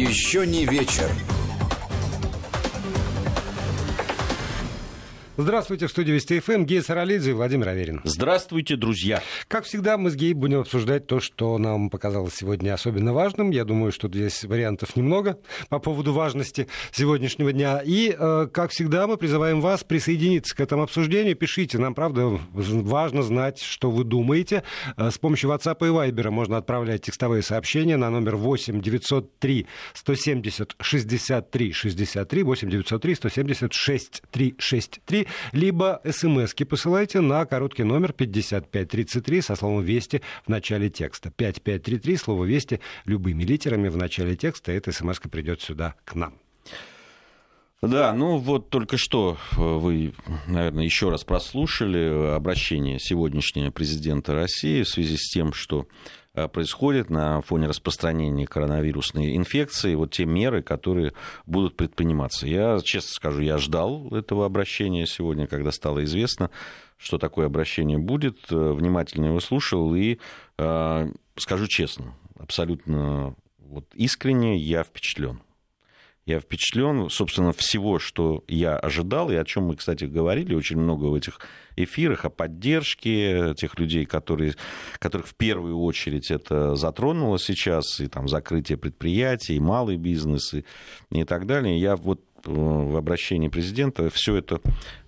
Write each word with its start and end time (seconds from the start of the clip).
Еще 0.00 0.46
не 0.46 0.64
вечер. 0.64 1.10
Здравствуйте, 5.40 5.86
в 5.86 5.90
студии 5.90 6.12
Вести 6.12 6.38
ФМ, 6.38 6.66
Гея 6.66 6.82
Саралидзе 6.82 7.30
и 7.30 7.32
Владимир 7.32 7.68
Аверин. 7.68 8.02
Здравствуйте, 8.04 8.76
друзья. 8.76 9.22
Как 9.48 9.64
всегда, 9.64 9.96
мы 9.96 10.10
с 10.10 10.14
Геей 10.14 10.34
будем 10.34 10.60
обсуждать 10.60 11.06
то, 11.06 11.18
что 11.18 11.56
нам 11.56 11.88
показалось 11.88 12.34
сегодня 12.34 12.74
особенно 12.74 13.14
важным. 13.14 13.48
Я 13.48 13.64
думаю, 13.64 13.90
что 13.90 14.08
здесь 14.08 14.44
вариантов 14.44 14.96
немного 14.96 15.38
по 15.70 15.78
поводу 15.78 16.12
важности 16.12 16.68
сегодняшнего 16.92 17.54
дня. 17.54 17.80
И, 17.82 18.14
э, 18.14 18.48
как 18.52 18.70
всегда, 18.70 19.06
мы 19.06 19.16
призываем 19.16 19.62
вас 19.62 19.82
присоединиться 19.82 20.54
к 20.54 20.60
этому 20.60 20.82
обсуждению. 20.82 21.34
Пишите, 21.36 21.78
нам, 21.78 21.94
правда, 21.94 22.38
важно 22.52 23.22
знать, 23.22 23.62
что 23.62 23.90
вы 23.90 24.04
думаете. 24.04 24.62
Э, 24.98 25.10
с 25.10 25.16
помощью 25.16 25.48
WhatsApp 25.48 25.78
и 25.80 25.90
Viber 25.90 26.28
можно 26.28 26.58
отправлять 26.58 27.00
текстовые 27.06 27.42
сообщения 27.42 27.96
на 27.96 28.10
номер 28.10 28.36
8 28.36 28.82
903 28.82 29.66
170 29.94 30.76
63 30.78 31.72
63 31.72 32.42
8 32.42 32.68
903 32.68 33.14
170 33.14 33.72
63 33.72 34.54
63 34.58 35.28
либо 35.52 36.00
смски 36.08 36.64
посылайте 36.64 37.20
на 37.20 37.44
короткий 37.46 37.84
номер 37.84 38.12
5533 38.12 39.40
со 39.42 39.56
словом 39.56 39.82
«Вести» 39.82 40.22
в 40.44 40.48
начале 40.48 40.90
текста. 40.90 41.30
5533, 41.30 42.16
слово 42.16 42.44
«Вести» 42.44 42.80
любыми 43.04 43.42
литерами 43.42 43.88
в 43.88 43.96
начале 43.96 44.36
текста, 44.36 44.72
эта 44.72 44.92
смс 44.92 45.18
придет 45.30 45.60
сюда 45.60 45.94
к 46.04 46.14
нам. 46.14 46.34
Да, 47.82 48.12
ну 48.12 48.36
вот 48.36 48.68
только 48.68 48.98
что 48.98 49.38
вы, 49.52 50.12
наверное, 50.46 50.84
еще 50.84 51.08
раз 51.08 51.24
прослушали 51.24 52.34
обращение 52.34 52.98
сегодняшнего 52.98 53.70
президента 53.70 54.34
России 54.34 54.82
в 54.82 54.88
связи 54.88 55.16
с 55.16 55.30
тем, 55.30 55.54
что 55.54 55.86
Э, 55.86 55.88
происходит 56.52 57.10
на 57.10 57.40
фоне 57.40 57.66
распространения 57.66 58.46
коронавирусной 58.46 59.36
инфекции, 59.36 59.94
вот 59.94 60.12
те 60.12 60.24
меры, 60.24 60.62
которые 60.62 61.12
будут 61.46 61.76
предприниматься. 61.76 62.46
Я, 62.46 62.78
честно 62.82 63.10
скажу, 63.10 63.40
я 63.42 63.58
ждал 63.58 64.08
этого 64.14 64.46
обращения 64.46 65.06
сегодня, 65.06 65.46
когда 65.46 65.72
стало 65.72 66.04
известно, 66.04 66.50
что 66.96 67.18
такое 67.18 67.46
обращение 67.46 67.98
будет, 67.98 68.38
э, 68.50 68.72
внимательно 68.72 69.26
его 69.26 69.40
слушал 69.40 69.94
и, 69.94 70.18
э, 70.58 71.12
скажу 71.36 71.66
честно, 71.66 72.14
абсолютно 72.38 73.34
вот 73.58 73.86
искренне 73.94 74.56
я 74.56 74.82
впечатлен. 74.82 75.40
Я 76.30 76.38
впечатлен, 76.38 77.10
собственно, 77.10 77.52
всего, 77.52 77.98
что 77.98 78.44
я 78.46 78.76
ожидал, 78.76 79.32
и 79.32 79.34
о 79.34 79.44
чем 79.44 79.64
мы, 79.64 79.74
кстати, 79.74 80.04
говорили 80.04 80.54
очень 80.54 80.78
много 80.78 81.06
в 81.06 81.14
этих 81.14 81.40
эфирах, 81.74 82.24
о 82.24 82.30
поддержке 82.30 83.52
тех 83.56 83.76
людей, 83.80 84.06
которые, 84.06 84.54
которых 85.00 85.26
в 85.26 85.34
первую 85.34 85.80
очередь 85.80 86.30
это 86.30 86.76
затронуло 86.76 87.36
сейчас, 87.36 87.98
и 87.98 88.06
там 88.06 88.28
закрытие 88.28 88.78
предприятий, 88.78 89.56
и 89.56 89.60
малый 89.60 89.96
бизнес, 89.96 90.54
и, 90.54 90.64
и 91.10 91.24
так 91.24 91.46
далее. 91.46 91.80
Я 91.80 91.96
вот 91.96 92.20
э, 92.46 92.50
в 92.52 92.96
обращении 92.96 93.48
президента 93.48 94.08
все 94.08 94.36
это 94.36 94.60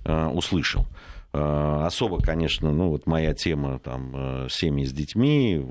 э, 0.04 0.26
услышал. 0.26 0.88
Э, 1.32 1.84
особо, 1.86 2.20
конечно, 2.20 2.72
ну 2.72 2.88
вот 2.88 3.06
моя 3.06 3.32
тема 3.32 3.78
там 3.78 4.48
семьи 4.50 4.84
с 4.84 4.92
детьми 4.92 5.64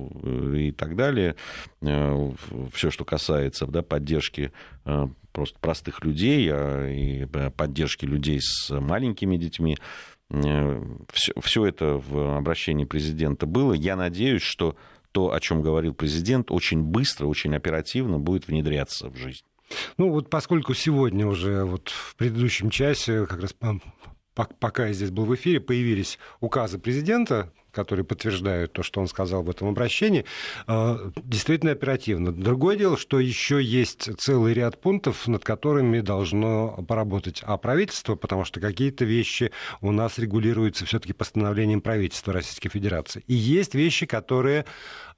и 0.55 0.71
так 0.71 0.95
далее, 0.95 1.35
все, 1.81 2.89
что 2.89 3.03
касается 3.03 3.67
да, 3.67 3.81
поддержки 3.81 4.53
просто 5.31 5.57
простых 5.59 6.03
людей 6.03 6.49
а, 6.51 6.87
и 6.87 7.25
поддержки 7.25 8.05
людей 8.05 8.39
с 8.41 8.69
маленькими 8.69 9.37
детьми, 9.37 9.77
все, 11.11 11.33
все 11.41 11.65
это 11.65 11.97
в 11.97 12.37
обращении 12.37 12.85
президента 12.85 13.45
было. 13.45 13.73
Я 13.73 13.95
надеюсь, 13.95 14.41
что 14.43 14.77
то, 15.11 15.33
о 15.33 15.39
чем 15.39 15.61
говорил 15.61 15.93
президент, 15.93 16.51
очень 16.51 16.81
быстро, 16.83 17.25
очень 17.25 17.53
оперативно 17.55 18.17
будет 18.17 18.47
внедряться 18.47 19.09
в 19.09 19.17
жизнь. 19.17 19.43
Ну 19.97 20.09
вот 20.09 20.29
поскольку 20.29 20.73
сегодня 20.73 21.27
уже 21.27 21.63
вот 21.63 21.89
в 21.89 22.15
предыдущем 22.15 22.69
часе 22.69 23.25
как 23.25 23.41
раз 23.41 23.55
пока 24.59 24.87
я 24.87 24.93
здесь 24.93 25.11
был 25.11 25.25
в 25.25 25.35
эфире, 25.35 25.59
появились 25.59 26.17
указы 26.39 26.79
президента, 26.79 27.51
которые 27.71 28.05
подтверждают 28.05 28.73
то, 28.73 28.83
что 28.83 29.01
он 29.01 29.07
сказал 29.07 29.43
в 29.43 29.49
этом 29.49 29.67
обращении, 29.69 30.25
э, 30.67 31.11
действительно 31.23 31.71
оперативно. 31.71 32.31
Другое 32.31 32.77
дело, 32.77 32.97
что 32.97 33.19
еще 33.19 33.61
есть 33.61 34.09
целый 34.19 34.53
ряд 34.53 34.79
пунктов, 34.79 35.27
над 35.27 35.43
которыми 35.43 36.01
должно 36.01 36.83
поработать 36.87 37.41
а 37.43 37.57
правительство, 37.57 38.15
потому 38.15 38.45
что 38.45 38.59
какие-то 38.59 39.05
вещи 39.05 39.51
у 39.81 39.91
нас 39.91 40.17
регулируются 40.17 40.85
все-таки 40.85 41.13
постановлением 41.13 41.81
правительства 41.81 42.33
Российской 42.33 42.69
Федерации. 42.69 43.23
И 43.27 43.33
есть 43.33 43.75
вещи, 43.75 44.05
которые 44.05 44.65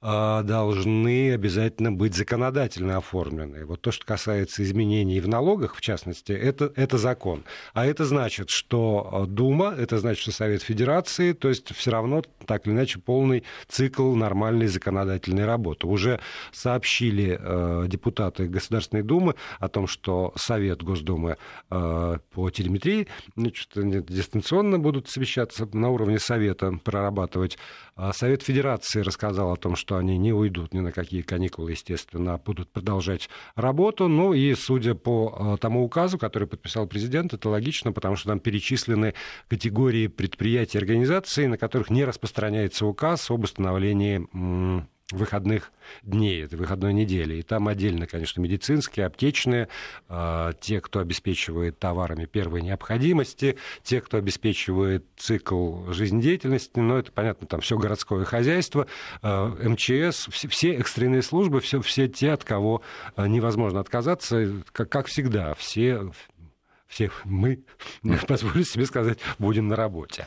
а, 0.06 0.42
должны 0.42 1.32
обязательно 1.32 1.90
быть 1.90 2.14
законодательно 2.14 2.98
оформлены. 2.98 3.64
Вот 3.64 3.80
то, 3.80 3.90
что 3.90 4.04
касается 4.04 4.62
изменений 4.62 5.18
в 5.18 5.28
налогах, 5.28 5.74
в 5.74 5.80
частности, 5.80 6.32
это, 6.32 6.70
это 6.76 6.98
закон. 6.98 7.44
А 7.72 7.86
это 7.86 8.04
значит, 8.04 8.50
что 8.50 9.08
а, 9.10 9.26
Дума, 9.26 9.74
это 9.76 9.96
значит, 9.96 10.20
что 10.20 10.32
Совет 10.32 10.62
Федерации, 10.62 11.32
то 11.32 11.48
есть 11.48 11.74
все 11.74 11.90
равно 11.90 12.22
так 12.44 12.66
или 12.66 12.74
иначе 12.74 12.98
полный 12.98 13.44
цикл 13.68 14.14
нормальной 14.14 14.66
законодательной 14.66 15.44
работы. 15.44 15.86
Уже 15.86 16.20
сообщили 16.52 17.38
э, 17.40 17.84
депутаты 17.88 18.46
Государственной 18.46 19.02
Думы 19.02 19.34
о 19.58 19.68
том, 19.68 19.86
что 19.86 20.32
Совет 20.36 20.82
Госдумы 20.82 21.36
э, 21.70 22.18
по 22.32 22.50
телеметрии 22.50 23.08
значит, 23.36 23.70
дистанционно 23.74 24.78
будут 24.78 25.08
совещаться 25.08 25.68
на 25.72 25.90
уровне 25.90 26.18
Совета, 26.18 26.78
прорабатывать. 26.82 27.58
А 27.96 28.12
Совет 28.12 28.42
Федерации 28.42 29.00
рассказал 29.00 29.52
о 29.52 29.56
том, 29.56 29.76
что 29.76 29.96
они 29.96 30.18
не 30.18 30.32
уйдут 30.32 30.74
ни 30.74 30.80
на 30.80 30.90
какие 30.90 31.22
каникулы, 31.22 31.72
естественно, 31.72 32.34
а 32.34 32.38
будут 32.38 32.68
продолжать 32.70 33.28
работу. 33.54 34.08
Ну 34.08 34.32
и 34.32 34.54
судя 34.54 34.94
по 34.94 35.54
э, 35.54 35.56
тому 35.60 35.84
указу, 35.84 36.18
который 36.18 36.48
подписал 36.48 36.86
президент, 36.86 37.34
это 37.34 37.48
логично, 37.48 37.92
потому 37.92 38.16
что 38.16 38.28
там 38.28 38.40
перечислены 38.40 39.14
категории 39.48 40.08
предприятий 40.08 40.78
и 40.78 40.80
организаций, 40.80 41.46
на 41.46 41.56
которых 41.56 41.90
не 41.90 42.04
распространяется 42.34 42.86
указ 42.86 43.30
об 43.30 43.44
установлении 43.44 44.26
выходных 45.12 45.70
дней, 46.02 46.42
этой 46.42 46.56
выходной 46.56 46.92
недели. 46.92 47.36
И 47.36 47.42
там 47.42 47.68
отдельно, 47.68 48.06
конечно, 48.06 48.40
медицинские, 48.40 49.06
аптечные, 49.06 49.68
э, 50.08 50.52
те, 50.60 50.80
кто 50.80 50.98
обеспечивает 51.00 51.78
товарами 51.78 52.24
первой 52.24 52.62
необходимости, 52.62 53.56
те, 53.82 54.00
кто 54.00 54.16
обеспечивает 54.16 55.04
цикл 55.16 55.92
жизнедеятельности, 55.92 56.80
ну, 56.80 56.96
это, 56.96 57.12
понятно, 57.12 57.46
там 57.46 57.60
все 57.60 57.78
городское 57.78 58.24
хозяйство, 58.24 58.88
э, 59.22 59.68
МЧС, 59.68 60.28
все, 60.30 60.48
все 60.48 60.74
экстренные 60.74 61.22
службы, 61.22 61.60
все, 61.60 61.80
все 61.82 62.08
те, 62.08 62.32
от 62.32 62.42
кого 62.42 62.82
э, 63.16 63.28
невозможно 63.28 63.80
отказаться, 63.80 64.62
как, 64.72 64.88
как 64.88 65.06
всегда, 65.06 65.54
все, 65.54 66.10
все 66.88 67.10
мы, 67.24 67.62
позволю 68.26 68.64
себе 68.64 68.86
сказать, 68.86 69.18
будем 69.38 69.68
на 69.68 69.76
работе. 69.76 70.26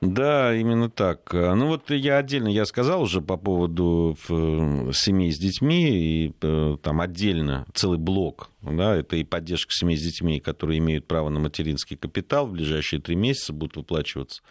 Да, 0.00 0.54
именно 0.54 0.88
так. 0.88 1.32
Ну 1.32 1.66
вот 1.66 1.90
я 1.90 2.18
отдельно, 2.18 2.46
я 2.46 2.64
сказал 2.66 3.02
уже 3.02 3.20
по 3.20 3.36
поводу 3.36 4.16
э, 4.28 4.92
семей 4.94 5.32
с 5.32 5.38
детьми, 5.38 5.90
и 5.90 6.34
э, 6.40 6.76
там 6.80 7.00
отдельно 7.00 7.66
целый 7.74 7.98
блок, 7.98 8.50
да, 8.62 8.94
это 8.94 9.16
и 9.16 9.24
поддержка 9.24 9.72
семей 9.72 9.96
с 9.96 10.02
детьми, 10.02 10.38
которые 10.38 10.78
имеют 10.78 11.08
право 11.08 11.30
на 11.30 11.40
материнский 11.40 11.96
капитал, 11.96 12.46
в 12.46 12.52
ближайшие 12.52 13.00
три 13.00 13.16
месяца 13.16 13.52
будут 13.52 13.76
выплачиваться 13.76 14.42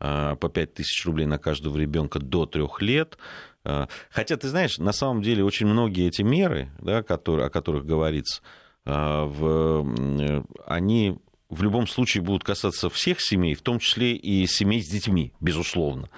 а, 0.00 0.36
по 0.36 0.48
5 0.48 0.74
тысяч 0.74 1.04
рублей 1.06 1.26
на 1.26 1.38
каждого 1.38 1.76
ребенка 1.76 2.20
до 2.20 2.46
трех 2.46 2.80
лет. 2.80 3.18
А, 3.64 3.88
хотя, 4.10 4.36
ты 4.36 4.48
знаешь, 4.48 4.78
на 4.78 4.92
самом 4.92 5.22
деле 5.22 5.44
очень 5.44 5.66
многие 5.66 6.06
эти 6.06 6.22
меры, 6.22 6.70
да, 6.80 7.02
которые, 7.02 7.46
о 7.46 7.50
которых 7.50 7.84
говорится, 7.84 8.42
а, 8.84 9.24
в, 9.26 10.46
они 10.66 11.18
в 11.48 11.62
любом 11.62 11.86
случае 11.86 12.22
будут 12.22 12.44
касаться 12.44 12.90
всех 12.90 13.20
семей, 13.20 13.54
в 13.54 13.62
том 13.62 13.78
числе 13.78 14.14
и 14.14 14.46
семей 14.46 14.82
с 14.82 14.88
детьми, 14.88 15.32
безусловно. 15.40 16.10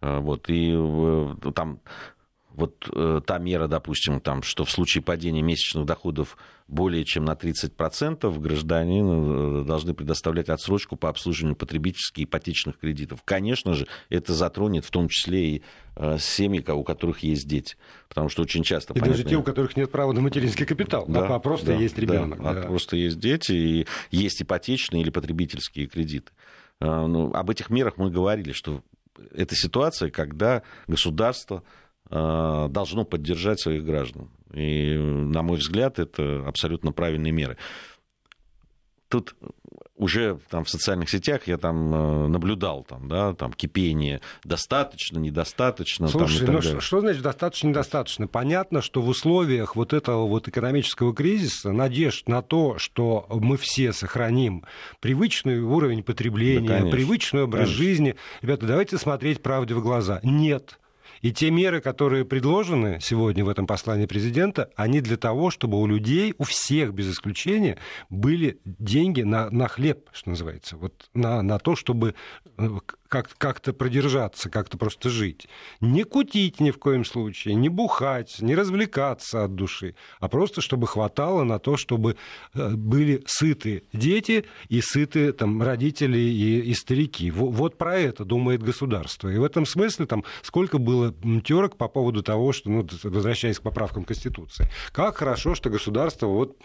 А, 0.00 0.20
вот, 0.20 0.48
и 0.48 0.72
э, 0.74 1.52
там 1.54 1.80
вот 2.58 2.90
э, 2.92 3.20
та 3.24 3.38
мера, 3.38 3.68
допустим, 3.68 4.20
там, 4.20 4.42
что 4.42 4.64
в 4.64 4.70
случае 4.70 5.02
падения 5.02 5.42
месячных 5.42 5.86
доходов 5.86 6.36
более 6.66 7.04
чем 7.04 7.24
на 7.24 7.32
30% 7.32 8.38
граждане 8.40 9.00
э, 9.00 9.64
должны 9.64 9.94
предоставлять 9.94 10.48
отсрочку 10.48 10.96
по 10.96 11.08
обслуживанию 11.08 11.54
потребительских 11.54 12.18
и 12.18 12.24
ипотечных 12.24 12.78
кредитов. 12.78 13.22
Конечно 13.24 13.74
же, 13.74 13.86
это 14.10 14.34
затронет 14.34 14.84
в 14.84 14.90
том 14.90 15.08
числе 15.08 15.50
и 15.50 15.62
э, 15.94 16.18
семьи, 16.18 16.60
у 16.68 16.82
которых 16.82 17.20
есть 17.20 17.46
дети. 17.46 17.76
Потому 18.08 18.28
что 18.28 18.42
очень 18.42 18.64
часто... 18.64 18.92
И 18.92 18.98
понятно, 18.98 19.12
даже 19.12 19.28
те, 19.28 19.36
у 19.36 19.44
которых 19.44 19.76
нет 19.76 19.92
права 19.92 20.12
на 20.12 20.20
материнский 20.20 20.66
капитал, 20.66 21.06
да, 21.06 21.26
а 21.26 21.38
просто 21.38 21.66
да, 21.66 21.74
есть 21.74 21.96
ребенок. 21.96 22.42
Да, 22.42 22.54
да. 22.54 22.62
просто 22.62 22.96
есть 22.96 23.20
дети, 23.20 23.52
и 23.52 23.86
есть 24.10 24.42
ипотечные 24.42 25.02
или 25.02 25.10
потребительские 25.10 25.86
кредиты. 25.86 26.32
А, 26.80 27.06
ну, 27.06 27.32
об 27.32 27.50
этих 27.50 27.70
мерах 27.70 27.98
мы 27.98 28.10
говорили, 28.10 28.50
что 28.50 28.82
это 29.32 29.54
ситуация, 29.54 30.10
когда 30.10 30.62
государство 30.88 31.62
Э, 31.62 31.62
должно 32.10 33.04
поддержать 33.04 33.60
своих 33.60 33.84
граждан. 33.84 34.30
И, 34.52 34.96
на 34.96 35.42
мой 35.42 35.58
взгляд, 35.58 35.98
это 35.98 36.44
абсолютно 36.46 36.92
правильные 36.92 37.32
меры. 37.32 37.56
Тут 39.08 39.34
уже 39.98 40.38
там 40.48 40.64
в 40.64 40.70
социальных 40.70 41.10
сетях 41.10 41.46
я 41.46 41.58
там 41.58 41.94
э, 41.94 42.28
наблюдал 42.28 42.84
там, 42.84 43.08
да, 43.08 43.34
там 43.34 43.52
кипение 43.52 44.20
достаточно, 44.44 45.18
недостаточно. 45.18 46.08
Слушай, 46.08 46.46
там, 46.46 46.54
ну 46.56 46.62
что, 46.62 46.80
что 46.80 47.00
значит 47.00 47.22
достаточно, 47.22 47.68
недостаточно? 47.68 48.28
Понятно, 48.28 48.80
что 48.80 49.02
в 49.02 49.08
условиях 49.08 49.76
вот 49.76 49.92
этого 49.92 50.26
вот 50.26 50.46
экономического 50.46 51.14
кризиса 51.14 51.72
надежд 51.72 52.28
на 52.28 52.42
то, 52.42 52.78
что 52.78 53.26
мы 53.28 53.56
все 53.56 53.92
сохраним 53.92 54.64
привычный 55.00 55.60
уровень 55.60 56.02
потребления, 56.02 56.82
да, 56.82 56.90
привычный 56.90 57.42
образ 57.42 57.64
конечно. 57.64 57.84
жизни, 57.84 58.16
ребята, 58.40 58.66
давайте 58.66 58.98
смотреть 58.98 59.42
правде 59.42 59.74
в 59.74 59.82
глаза. 59.82 60.20
Нет. 60.22 60.78
И 61.22 61.32
те 61.32 61.50
меры, 61.50 61.80
которые 61.80 62.24
предложены 62.24 62.98
сегодня 63.00 63.44
в 63.44 63.48
этом 63.48 63.66
послании 63.66 64.06
президента, 64.06 64.70
они 64.76 65.00
для 65.00 65.16
того, 65.16 65.50
чтобы 65.50 65.80
у 65.80 65.86
людей, 65.86 66.34
у 66.38 66.44
всех 66.44 66.92
без 66.92 67.10
исключения, 67.10 67.78
были 68.08 68.60
деньги 68.64 69.22
на, 69.22 69.50
на 69.50 69.68
хлеб, 69.68 70.08
что 70.12 70.30
называется, 70.30 70.76
вот 70.76 71.08
на, 71.14 71.42
на 71.42 71.58
то, 71.58 71.76
чтобы 71.76 72.14
э, 72.56 72.68
как- 73.08 73.36
как-то 73.38 73.72
продержаться, 73.72 74.50
как-то 74.50 74.78
просто 74.78 75.10
жить. 75.10 75.48
Не 75.80 76.04
кутить 76.04 76.60
ни 76.60 76.70
в 76.70 76.78
коем 76.78 77.04
случае, 77.04 77.54
не 77.54 77.68
бухать, 77.68 78.40
не 78.40 78.54
развлекаться 78.54 79.44
от 79.44 79.54
души, 79.54 79.94
а 80.20 80.28
просто 80.28 80.60
чтобы 80.60 80.86
хватало 80.86 81.44
на 81.44 81.58
то, 81.58 81.76
чтобы 81.76 82.16
э, 82.54 82.70
были 82.70 83.22
сыты 83.26 83.84
дети 83.92 84.44
и 84.68 84.80
сыты 84.80 85.32
там, 85.32 85.62
родители 85.62 86.18
и, 86.18 86.60
и 86.60 86.74
старики. 86.74 87.30
Вот, 87.30 87.54
вот 87.54 87.78
про 87.78 87.96
это 87.96 88.24
думает 88.24 88.62
государство. 88.62 89.28
И 89.28 89.38
в 89.38 89.44
этом 89.44 89.66
смысле 89.66 90.06
там 90.06 90.24
сколько 90.42 90.78
было 90.78 91.07
терок 91.44 91.76
по 91.76 91.88
поводу 91.88 92.22
того, 92.22 92.52
что, 92.52 92.70
ну, 92.70 92.86
возвращаясь 93.04 93.58
к 93.58 93.62
поправкам 93.62 94.04
Конституции, 94.04 94.68
как 94.92 95.18
хорошо, 95.18 95.54
что 95.54 95.70
государство 95.70 96.26
вот 96.26 96.56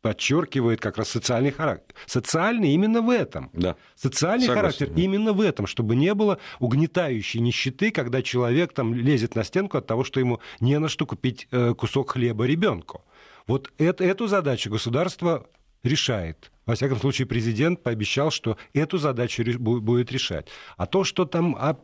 подчеркивает 0.00 0.80
как 0.80 0.98
раз 0.98 1.08
социальный 1.08 1.50
характер. 1.50 1.94
Социальный 2.06 2.72
именно 2.72 3.02
в 3.02 3.10
этом. 3.10 3.50
Да. 3.52 3.76
Социальный 3.94 4.46
Согласен. 4.46 4.60
характер 4.60 4.92
именно 4.96 5.32
в 5.32 5.40
этом, 5.40 5.66
чтобы 5.66 5.96
не 5.96 6.14
было 6.14 6.38
угнетающей 6.58 7.40
нищеты, 7.40 7.90
когда 7.90 8.22
человек 8.22 8.72
там 8.72 8.94
лезет 8.94 9.34
на 9.34 9.44
стенку 9.44 9.78
от 9.78 9.86
того, 9.86 10.04
что 10.04 10.20
ему 10.20 10.40
не 10.60 10.78
на 10.78 10.88
что 10.88 11.06
купить 11.06 11.48
э, 11.50 11.74
кусок 11.74 12.12
хлеба 12.12 12.44
ребенку. 12.44 13.02
Вот 13.46 13.72
это, 13.78 14.04
эту 14.04 14.26
задачу 14.26 14.70
государство 14.70 15.46
решает. 15.82 16.52
Во 16.66 16.74
всяком 16.74 16.98
случае, 16.98 17.26
президент 17.26 17.82
пообещал, 17.82 18.30
что 18.30 18.56
эту 18.72 18.98
задачу 18.98 19.42
будет 19.58 20.12
решать. 20.12 20.48
А 20.76 20.86
то, 20.86 21.04
что 21.04 21.24
там 21.24 21.56
а, 21.58 21.76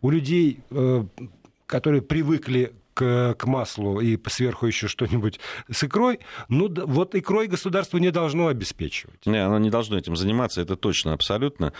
у 0.00 0.10
людей, 0.10 0.60
э, 0.70 1.04
которые 1.66 2.02
привыкли 2.02 2.74
к, 2.94 3.34
к 3.36 3.44
маслу 3.46 4.00
и 4.00 4.18
сверху 4.28 4.66
еще 4.66 4.88
что-нибудь 4.88 5.40
с 5.70 5.84
икрой, 5.84 6.20
ну 6.48 6.72
вот 6.86 7.14
икрой 7.14 7.48
государство 7.48 7.98
не 7.98 8.10
должно 8.10 8.46
обеспечивать. 8.46 9.26
Не, 9.26 9.44
оно 9.44 9.58
не 9.58 9.70
должно 9.70 9.98
этим 9.98 10.16
заниматься, 10.16 10.62
это 10.62 10.76
точно, 10.76 11.12
абсолютно. 11.12 11.72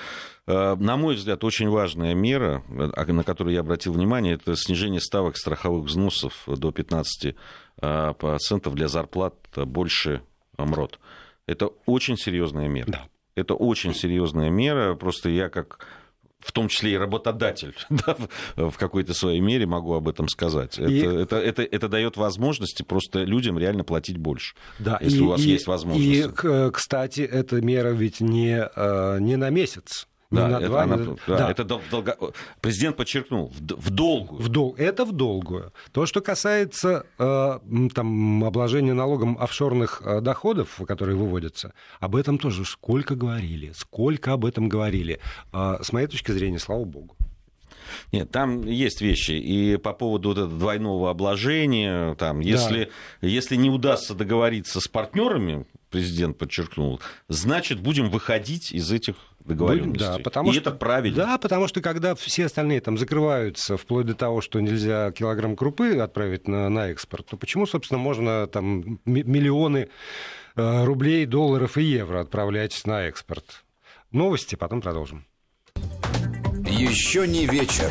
Э, 0.46 0.74
на 0.74 0.96
мой 0.96 1.14
взгляд, 1.14 1.44
очень 1.44 1.68
важная 1.68 2.14
мера, 2.14 2.62
э, 2.68 3.12
на 3.12 3.22
которую 3.22 3.54
я 3.54 3.60
обратил 3.60 3.92
внимание, 3.92 4.34
это 4.34 4.56
снижение 4.56 5.00
ставок 5.00 5.36
страховых 5.36 5.86
взносов 5.86 6.42
до 6.46 6.70
15% 6.70 7.34
э, 7.80 8.70
для 8.72 8.88
зарплат 8.88 9.34
больше 9.56 10.22
МРОД. 10.58 10.98
Это 11.46 11.68
очень 11.86 12.16
серьезная 12.16 12.68
мера. 12.68 12.90
Да. 12.90 13.08
Это 13.36 13.54
очень 13.54 13.94
серьезная 13.94 14.48
мера. 14.48 14.94
Просто 14.94 15.28
я 15.28 15.48
как 15.48 15.84
в 16.44 16.52
том 16.52 16.68
числе 16.68 16.92
и 16.92 16.96
работодатель, 16.96 17.74
да, 17.90 18.16
в 18.56 18.76
какой-то 18.76 19.14
своей 19.14 19.40
мере 19.40 19.66
могу 19.66 19.94
об 19.94 20.08
этом 20.08 20.28
сказать. 20.28 20.78
И... 20.78 20.98
Это, 20.98 21.10
это, 21.10 21.36
это, 21.36 21.62
это 21.62 21.88
дает 21.88 22.16
возможности 22.16 22.82
просто 22.82 23.24
людям 23.24 23.58
реально 23.58 23.84
платить 23.84 24.18
больше, 24.18 24.54
да, 24.78 24.98
если 25.00 25.18
и, 25.18 25.20
у 25.20 25.28
вас 25.28 25.40
и, 25.40 25.50
есть 25.50 25.66
возможность. 25.66 26.30
И, 26.44 26.70
кстати, 26.72 27.22
эта 27.22 27.60
мера 27.60 27.90
ведь 27.90 28.20
не, 28.20 28.68
не 29.20 29.36
на 29.36 29.50
месяц. 29.50 30.06
Да, 30.34 30.48
на 30.48 30.56
это, 30.56 30.66
два, 30.66 30.82
она, 30.82 30.96
да, 30.96 31.14
да. 31.26 31.50
это 31.50 31.64
долго... 31.64 32.16
президент 32.60 32.96
подчеркнул, 32.96 33.48
в, 33.48 33.60
в 33.60 33.90
долгую. 33.90 34.42
В 34.42 34.48
дол... 34.48 34.74
Это 34.78 35.04
в 35.04 35.12
долгую. 35.12 35.72
То, 35.92 36.06
что 36.06 36.20
касается 36.20 37.06
э, 37.18 37.58
там, 37.94 38.44
обложения 38.44 38.94
налогом 38.94 39.36
офшорных 39.38 40.02
э, 40.04 40.20
доходов, 40.20 40.80
которые 40.86 41.16
выводятся, 41.16 41.72
об 42.00 42.16
этом 42.16 42.38
тоже 42.38 42.64
сколько 42.64 43.14
говорили, 43.14 43.72
сколько 43.74 44.32
об 44.32 44.44
этом 44.44 44.68
говорили. 44.68 45.20
Э, 45.52 45.78
с 45.82 45.92
моей 45.92 46.06
точки 46.06 46.32
зрения, 46.32 46.58
слава 46.58 46.84
богу. 46.84 47.16
Нет, 48.12 48.30
там 48.30 48.62
есть 48.62 49.00
вещи. 49.00 49.32
И 49.32 49.76
по 49.76 49.92
поводу 49.92 50.30
вот 50.30 50.38
этого 50.38 50.58
двойного 50.58 51.10
обложения, 51.10 52.14
там, 52.14 52.40
если, 52.40 52.90
да. 53.20 53.28
если 53.28 53.56
не 53.56 53.70
удастся 53.70 54.14
договориться 54.14 54.80
с 54.80 54.88
партнерами, 54.88 55.66
президент 55.90 56.38
подчеркнул, 56.38 57.00
значит, 57.28 57.80
будем 57.80 58.10
выходить 58.10 58.72
из 58.72 58.90
этих 58.90 59.16
договоренностей. 59.44 60.06
Да, 60.06 60.18
потому 60.18 60.50
и 60.50 60.52
что, 60.54 60.60
это 60.60 60.70
правильно. 60.72 61.16
Да, 61.16 61.38
потому 61.38 61.68
что 61.68 61.80
когда 61.80 62.14
все 62.14 62.46
остальные 62.46 62.80
там 62.80 62.98
закрываются, 62.98 63.76
вплоть 63.76 64.06
до 64.06 64.14
того, 64.14 64.40
что 64.40 64.60
нельзя 64.60 65.12
килограмм 65.12 65.56
крупы 65.56 65.96
отправить 65.98 66.48
на, 66.48 66.68
на 66.68 66.88
экспорт, 66.88 67.26
то 67.26 67.36
почему, 67.36 67.66
собственно, 67.66 67.98
можно 67.98 68.46
там 68.46 69.00
миллионы 69.04 69.88
э, 70.56 70.84
рублей, 70.84 71.26
долларов 71.26 71.76
и 71.76 71.82
евро 71.82 72.20
отправлять 72.20 72.80
на 72.86 73.02
экспорт? 73.02 73.64
Новости, 74.10 74.54
потом 74.54 74.80
продолжим. 74.80 75.26
Еще 76.76 77.28
не 77.28 77.46
вечер. 77.46 77.88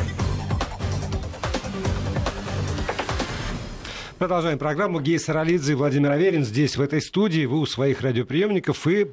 Продолжаем 4.24 4.58
программу. 4.58 5.02
Гей 5.02 5.20
Саралидзе 5.20 5.74
и 5.74 5.76
Владимир 5.76 6.12
Аверин 6.12 6.46
здесь, 6.46 6.78
в 6.78 6.82
этой 6.82 7.02
студии. 7.02 7.46
Вы 7.46 7.60
у 7.60 7.66
своих 7.66 8.00
радиоприемников 8.00 8.88
и 8.88 9.12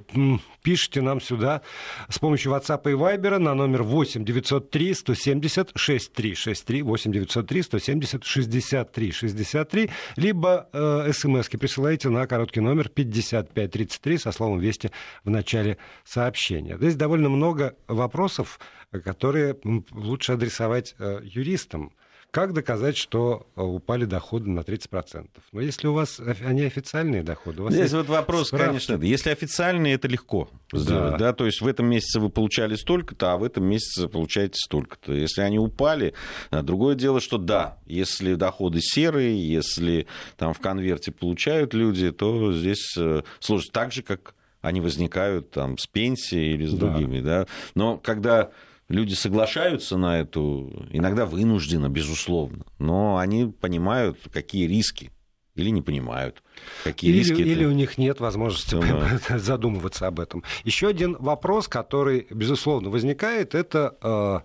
пишите 0.63 1.01
нам 1.01 1.21
сюда 1.21 1.63
с 2.09 2.21
помощью 2.21 2.53
WhatsApp 2.53 2.89
и 2.89 2.95
Viber 2.95 3.39
на 3.39 3.55
номер 3.55 3.83
8 3.83 4.25
903 4.25 4.95
170 4.95 5.73
6363 5.75 6.83
8 6.83 7.11
903 7.13 7.63
170 7.63 8.25
63 8.25 9.11
63 9.11 9.91
либо 10.15 10.69
э, 10.73 11.11
смс-ки 11.13 11.57
присылайте 11.57 12.09
на 12.09 12.29
короткий 12.29 12.61
номер 12.61 12.89
5533 12.89 14.17
со 14.17 14.31
словом 14.31 14.61
«Вести» 14.61 14.93
в 15.25 15.31
начале 15.31 15.79
сообщения. 16.05 16.77
Здесь 16.77 16.95
довольно 16.95 17.31
много 17.31 17.75
вопросов, 17.89 18.61
которые 19.03 19.57
лучше 19.91 20.35
адресовать 20.35 20.95
э, 21.01 21.19
юристам. 21.25 21.91
Как 22.31 22.53
доказать, 22.53 22.97
что 22.97 23.47
э, 23.57 23.63
упали 23.63 24.05
доходы 24.05 24.49
на 24.51 24.61
30%? 24.61 25.29
Но 25.53 25.61
если 25.61 25.89
у 25.89 25.93
вас 25.93 26.21
они 26.45 26.63
официальные 26.63 27.23
доходы... 27.23 27.63
У 27.63 27.65
вас 27.65 27.75
Здесь 27.75 27.93
вот 27.93 28.09
вопрос, 28.09 28.49
справки. 28.49 28.67
конечно, 28.67 29.03
если 29.03 29.31
официальные, 29.31 29.95
это 29.95 30.07
легко 30.07 30.49
сделать. 30.73 31.13
Да. 31.13 31.19
Да? 31.19 31.33
То 31.33 31.47
есть 31.47 31.61
в 31.61 31.67
этом 31.67 31.87
месяце 31.87 32.21
вы 32.21 32.31
получали 32.31 32.77
столько-то, 32.77 33.33
а 33.33 33.37
в 33.37 33.43
этом 33.43 33.65
месяце 33.65 34.09
получаете 34.09 34.55
столько-то. 34.57 35.13
Если 35.13 35.41
они 35.41 35.59
упали, 35.59 36.15
другое 36.51 36.95
дело, 36.95 37.21
что 37.21 37.39
да, 37.39 37.79
если 37.87 38.35
доходы 38.35 38.81
серые, 38.81 39.47
если 39.47 40.07
там 40.37 40.55
в 40.55 40.61
конверте 40.61 41.11
получают 41.11 41.75
люди, 41.75 42.13
то 42.13 42.53
здесь 42.53 42.95
э, 42.97 43.23
сложно. 43.41 43.71
Так 43.73 43.93
же, 43.93 44.03
как 44.03 44.35
они 44.61 44.81
возникают 44.81 45.51
там 45.51 45.79
с 45.79 45.87
пенсией 45.87 46.55
или 46.55 46.67
с 46.67 46.75
да. 46.75 46.89
другими. 46.89 47.21
Да? 47.21 47.47
Но 47.75 47.97
когда 47.97 48.51
люди 48.91 49.15
соглашаются 49.15 49.97
на 49.97 50.21
эту, 50.21 50.87
иногда 50.91 51.25
вынужденно, 51.25 51.89
безусловно, 51.89 52.67
но 52.79 53.17
они 53.17 53.47
понимают, 53.47 54.19
какие 54.33 54.67
риски 54.67 55.11
или 55.55 55.71
не 55.71 55.81
понимают, 55.81 56.43
какие 56.85 57.11
или, 57.11 57.19
риски. 57.19 57.41
Или 57.41 57.63
это... 57.63 57.69
у 57.69 57.73
них 57.73 57.99
нет 57.99 58.21
возможности 58.21 58.77
да. 58.81 59.39
задумываться 59.39 60.07
об 60.07 60.21
этом. 60.21 60.43
Еще 60.65 60.89
один 60.89 61.17
вопрос, 61.19 61.69
который, 61.69 62.27
безусловно, 62.31 62.91
возникает, 62.91 63.55
это 63.55 63.97
э, 64.03 64.41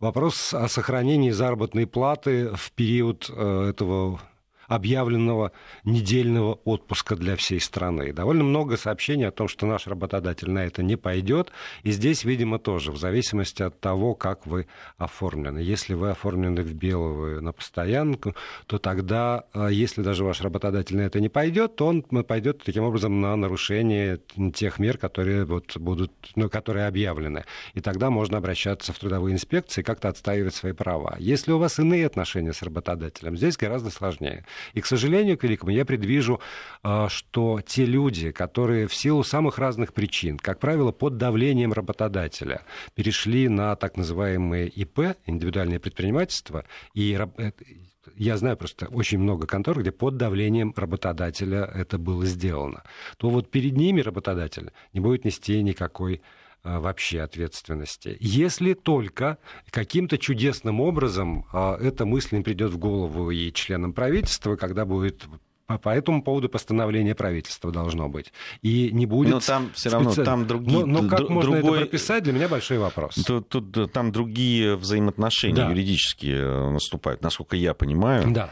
вопрос 0.00 0.54
о 0.54 0.68
сохранении 0.68 1.30
заработной 1.30 1.86
платы 1.86 2.50
в 2.54 2.72
период 2.72 3.30
э, 3.30 3.70
этого 3.70 4.20
объявленного 4.70 5.50
недельного 5.84 6.60
отпуска 6.64 7.16
для 7.16 7.34
всей 7.34 7.60
страны. 7.60 8.12
Довольно 8.12 8.44
много 8.44 8.76
сообщений 8.76 9.26
о 9.26 9.32
том, 9.32 9.48
что 9.48 9.66
наш 9.66 9.88
работодатель 9.88 10.48
на 10.48 10.64
это 10.64 10.84
не 10.84 10.94
пойдет. 10.94 11.50
И 11.82 11.90
здесь, 11.90 12.22
видимо, 12.22 12.60
тоже, 12.60 12.92
в 12.92 12.96
зависимости 12.96 13.64
от 13.64 13.80
того, 13.80 14.14
как 14.14 14.46
вы 14.46 14.68
оформлены. 14.96 15.58
Если 15.58 15.94
вы 15.94 16.10
оформлены 16.10 16.62
в 16.62 16.72
белую 16.72 17.42
на 17.42 17.52
постоянку, 17.52 18.36
то 18.66 18.78
тогда, 18.78 19.42
а, 19.52 19.66
если 19.68 20.02
даже 20.02 20.22
ваш 20.22 20.40
работодатель 20.40 20.96
на 20.96 21.02
это 21.02 21.18
не 21.18 21.28
пойдет, 21.28 21.74
то 21.74 21.86
он 21.86 22.02
пойдет 22.02 22.62
таким 22.62 22.84
образом 22.84 23.20
на 23.20 23.34
нарушение 23.34 24.20
тех 24.54 24.78
мер, 24.78 24.98
которые 24.98 25.44
вот 25.46 25.76
будут, 25.78 26.12
ну, 26.36 26.48
которые 26.48 26.86
объявлены. 26.86 27.44
И 27.74 27.80
тогда 27.80 28.10
можно 28.10 28.38
обращаться 28.38 28.92
в 28.92 28.98
трудовые 29.00 29.34
инспекции 29.34 29.80
и 29.80 29.84
как-то 29.84 30.08
отстаивать 30.08 30.54
свои 30.54 30.72
права. 30.72 31.16
Если 31.18 31.50
у 31.50 31.58
вас 31.58 31.80
иные 31.80 32.06
отношения 32.06 32.52
с 32.52 32.62
работодателем, 32.62 33.36
здесь 33.36 33.56
гораздо 33.56 33.90
сложнее. 33.90 34.44
И, 34.74 34.80
к 34.80 34.86
сожалению, 34.86 35.38
к 35.38 35.44
великому, 35.44 35.72
я 35.72 35.84
предвижу, 35.84 36.40
а, 36.82 37.08
что 37.08 37.60
те 37.64 37.84
люди, 37.84 38.30
которые 38.30 38.86
в 38.86 38.94
силу 38.94 39.22
самых 39.22 39.58
разных 39.58 39.92
причин, 39.92 40.38
как 40.38 40.58
правило, 40.58 40.92
под 40.92 41.16
давлением 41.16 41.72
работодателя, 41.72 42.62
перешли 42.94 43.48
на 43.48 43.76
так 43.76 43.96
называемые 43.96 44.68
ИП, 44.68 45.16
индивидуальное 45.26 45.78
предпринимательство, 45.78 46.64
и 46.94 47.18
э, 47.38 47.52
я 48.16 48.36
знаю 48.36 48.56
просто 48.56 48.86
очень 48.86 49.18
много 49.18 49.46
контор, 49.46 49.80
где 49.80 49.92
под 49.92 50.16
давлением 50.16 50.72
работодателя 50.76 51.64
это 51.64 51.98
было 51.98 52.24
сделано, 52.24 52.82
то 53.18 53.28
вот 53.28 53.50
перед 53.50 53.76
ними 53.76 54.00
работодатель 54.00 54.72
не 54.92 55.00
будет 55.00 55.24
нести 55.24 55.62
никакой 55.62 56.22
вообще 56.62 57.20
ответственности. 57.22 58.16
Если 58.20 58.74
только 58.74 59.38
каким-то 59.70 60.18
чудесным 60.18 60.80
образом 60.80 61.46
эта 61.52 62.04
мысль 62.04 62.36
не 62.36 62.42
придет 62.42 62.72
в 62.72 62.78
голову 62.78 63.30
и 63.30 63.52
членам 63.52 63.92
правительства, 63.92 64.56
когда 64.56 64.84
будет 64.84 65.26
по 65.78 65.90
этому 65.90 66.22
поводу 66.22 66.48
постановление 66.48 67.14
правительства 67.14 67.70
должно 67.70 68.08
быть. 68.08 68.32
И 68.62 68.90
не 68.92 69.06
будет... 69.06 69.30
Но 69.30 69.40
там 69.40 69.70
все 69.74 69.90
равно, 69.90 70.12
специ... 70.12 70.24
там 70.24 70.46
другие... 70.46 70.84
Но, 70.84 71.02
но 71.02 71.08
как 71.08 71.20
д- 71.20 71.32
можно 71.32 71.52
другой... 71.52 71.78
это 71.78 71.86
прописать, 71.86 72.24
для 72.24 72.32
меня 72.32 72.48
большой 72.48 72.78
вопрос. 72.78 73.14
Тут, 73.26 73.48
тут, 73.48 73.92
там 73.92 74.12
другие 74.12 74.76
взаимоотношения 74.76 75.56
да. 75.56 75.70
юридические 75.70 76.38
э, 76.38 76.70
наступают, 76.70 77.22
насколько 77.22 77.56
я 77.56 77.74
понимаю. 77.74 78.30
Да. 78.32 78.50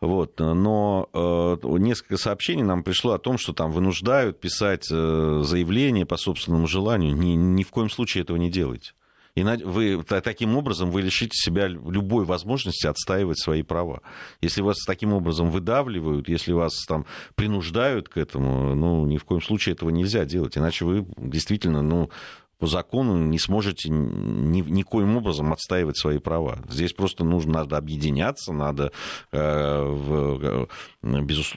Вот, 0.00 0.38
но 0.38 1.08
э, 1.12 1.56
несколько 1.78 2.16
сообщений 2.16 2.62
нам 2.62 2.82
пришло 2.82 3.12
о 3.12 3.18
том, 3.18 3.38
что 3.38 3.52
там 3.52 3.72
вынуждают 3.72 4.40
писать 4.40 4.88
э, 4.90 5.40
заявление 5.44 6.06
по 6.06 6.16
собственному 6.16 6.66
желанию. 6.66 7.16
Ни, 7.16 7.32
ни 7.32 7.62
в 7.64 7.70
коем 7.70 7.90
случае 7.90 8.22
этого 8.22 8.36
не 8.36 8.50
делайте. 8.50 8.92
И 9.38 9.44
вы, 9.44 10.02
таким 10.02 10.56
образом 10.56 10.90
вы 10.90 11.00
лишите 11.00 11.36
себя 11.36 11.68
любой 11.68 12.24
возможности 12.24 12.88
отстаивать 12.88 13.38
свои 13.38 13.62
права. 13.62 14.02
Если 14.40 14.62
вас 14.62 14.78
таким 14.84 15.12
образом 15.12 15.50
выдавливают, 15.50 16.28
если 16.28 16.52
вас 16.52 16.84
там 16.88 17.06
принуждают 17.36 18.08
к 18.08 18.16
этому, 18.16 18.74
ну, 18.74 19.06
ни 19.06 19.16
в 19.16 19.24
коем 19.24 19.40
случае 19.40 19.74
этого 19.74 19.90
нельзя 19.90 20.24
делать. 20.24 20.58
Иначе 20.58 20.84
вы 20.84 21.06
действительно, 21.16 21.82
ну, 21.82 22.10
по 22.58 22.66
закону 22.66 23.16
не 23.16 23.38
сможете 23.38 23.90
ни, 23.90 24.60
никоим 24.60 25.16
образом 25.16 25.52
отстаивать 25.52 25.96
свои 25.96 26.18
права. 26.18 26.58
Здесь 26.68 26.92
просто 26.92 27.22
нужно, 27.22 27.52
надо 27.52 27.76
объединяться, 27.76 28.52
надо, 28.52 28.90
э, 29.30 29.82
в, 29.84 30.68
э, 31.04 31.22
безус, 31.22 31.54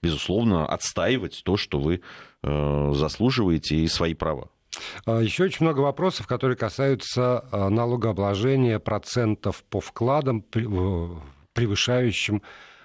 безусловно, 0.00 0.66
отстаивать 0.66 1.42
то, 1.44 1.58
что 1.58 1.80
вы 1.80 2.00
э, 2.42 2.92
заслуживаете, 2.94 3.76
и 3.76 3.88
свои 3.88 4.14
права. 4.14 4.48
А, 5.06 5.20
Еще 5.20 5.44
очень 5.44 5.64
много 5.66 5.80
вопросов, 5.80 6.26
которые 6.26 6.56
касаются 6.56 7.44
а, 7.50 7.68
налогообложения 7.70 8.78
процентов 8.78 9.64
по 9.64 9.80
вкладам, 9.80 10.42
превышающим 11.52 12.42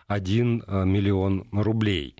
1 0.08 0.64
а, 0.66 0.84
миллион 0.84 1.48
рублей. 1.52 2.16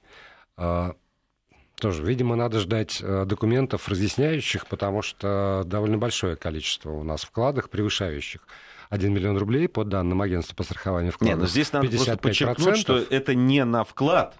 Тоже, 1.80 2.06
видимо, 2.06 2.36
надо 2.36 2.60
ждать 2.60 3.02
документов 3.02 3.90
разъясняющих, 3.90 4.68
потому 4.68 5.02
что 5.02 5.64
довольно 5.66 5.98
большое 5.98 6.38
количество 6.38 6.92
у 6.92 7.04
нас 7.04 7.24
вкладов, 7.24 7.70
превышающих 7.70 8.48
1 8.90 9.12
миллион 9.12 9.38
рублей, 9.38 9.68
по 9.68 9.84
данным 9.84 10.22
агентства 10.22 10.56
по 10.56 10.64
страхованию 10.64 11.12
вкладов. 11.12 11.36
Нет, 11.36 11.42
но 11.42 11.48
здесь 11.48 11.74
надо 11.74 11.90
просто 11.90 12.18
подчеркнуть, 12.18 12.78
что 12.78 12.98
это 12.98 13.34
не 13.34 13.66
на 13.66 13.84
вклад, 13.84 14.38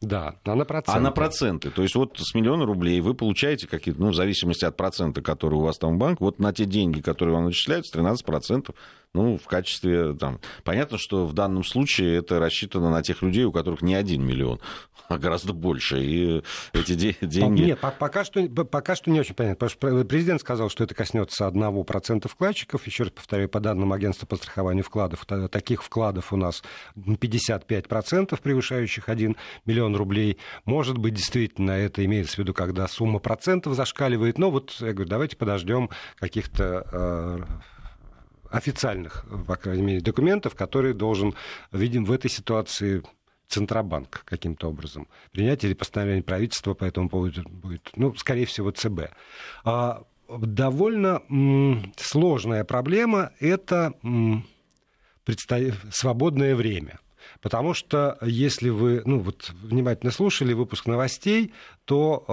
да, 0.00 0.36
а 0.44 0.54
на 0.54 0.64
проценты. 0.64 0.98
А 0.98 1.00
на 1.00 1.10
проценты. 1.10 1.70
То 1.70 1.82
есть 1.82 1.96
вот 1.96 2.18
с 2.18 2.34
миллиона 2.34 2.64
рублей 2.64 3.00
вы 3.00 3.14
получаете 3.14 3.66
какие-то, 3.66 4.00
ну, 4.00 4.10
в 4.10 4.14
зависимости 4.14 4.64
от 4.64 4.76
процента, 4.76 5.22
который 5.22 5.54
у 5.54 5.60
вас 5.60 5.76
там 5.76 5.98
банк, 5.98 6.20
вот 6.20 6.38
на 6.38 6.52
те 6.52 6.66
деньги, 6.66 7.00
которые 7.00 7.34
вам 7.34 7.46
начисляются, 7.46 7.98
13% 7.98 8.74
ну, 9.14 9.38
в 9.38 9.46
качестве, 9.46 10.14
там, 10.14 10.40
понятно, 10.64 10.98
что 10.98 11.26
в 11.26 11.32
данном 11.32 11.64
случае 11.64 12.16
это 12.16 12.38
рассчитано 12.38 12.90
на 12.90 13.02
тех 13.02 13.22
людей, 13.22 13.44
у 13.44 13.52
которых 13.52 13.82
не 13.82 13.94
один 13.94 14.24
миллион, 14.24 14.60
а 15.08 15.18
гораздо 15.18 15.54
больше, 15.54 16.02
и 16.02 16.42
эти 16.74 16.94
деньги... 16.94 17.62
Нет, 17.62 17.80
пока 17.98 18.24
что, 18.24 18.46
пока 18.48 18.94
что 18.94 19.10
не 19.10 19.20
очень 19.20 19.34
понятно, 19.34 19.66
потому 19.66 19.70
что 19.70 20.04
президент 20.04 20.40
сказал, 20.40 20.68
что 20.68 20.84
это 20.84 20.94
коснется 20.94 21.48
1% 21.48 22.28
вкладчиков, 22.28 22.86
еще 22.86 23.04
раз 23.04 23.12
повторяю, 23.12 23.48
по 23.48 23.60
данным 23.60 23.92
агентства 23.92 24.26
по 24.26 24.36
страхованию 24.36 24.84
вкладов, 24.84 25.24
таких 25.50 25.82
вкладов 25.82 26.32
у 26.32 26.36
нас 26.36 26.62
55% 26.96 28.38
превышающих 28.42 29.08
1 29.08 29.36
миллион 29.64 29.96
рублей. 29.96 30.38
Может 30.66 30.98
быть, 30.98 31.14
действительно, 31.14 31.72
это 31.72 32.04
имеется 32.04 32.36
в 32.36 32.38
виду, 32.38 32.52
когда 32.52 32.86
сумма 32.86 33.18
процентов 33.18 33.74
зашкаливает, 33.74 34.38
но 34.38 34.50
вот, 34.50 34.76
я 34.80 34.92
говорю, 34.92 35.08
давайте 35.08 35.36
подождем 35.36 35.88
каких-то 36.18 36.86
э, 36.92 37.38
официальных, 38.50 39.24
по 39.46 39.56
крайней 39.56 39.82
мере, 39.82 40.00
документов, 40.00 40.54
которые 40.54 40.94
должен, 40.94 41.34
видим, 41.72 42.04
в 42.04 42.12
этой 42.12 42.30
ситуации 42.30 43.02
Центробанк 43.48 44.24
каким-то 44.24 44.68
образом 44.68 45.08
принять 45.32 45.64
или 45.64 45.72
постановление 45.74 46.22
правительства 46.22 46.74
по 46.74 46.84
этому 46.84 47.08
поводу 47.08 47.42
будет, 47.48 47.90
ну, 47.96 48.14
скорее 48.14 48.46
всего, 48.46 48.70
ЦБ. 48.70 49.10
А, 49.64 50.04
довольно 50.28 51.22
м, 51.30 51.92
сложная 51.96 52.64
проблема– 52.64 53.32
это 53.40 53.94
м, 54.02 54.46
предстоя... 55.24 55.74
свободное 55.90 56.54
время. 56.54 56.98
Потому 57.40 57.74
что 57.74 58.18
если 58.22 58.68
вы 58.68 59.02
ну, 59.04 59.20
вот, 59.20 59.50
внимательно 59.62 60.12
слушали 60.12 60.52
выпуск 60.52 60.86
новостей, 60.86 61.52
то, 61.84 62.24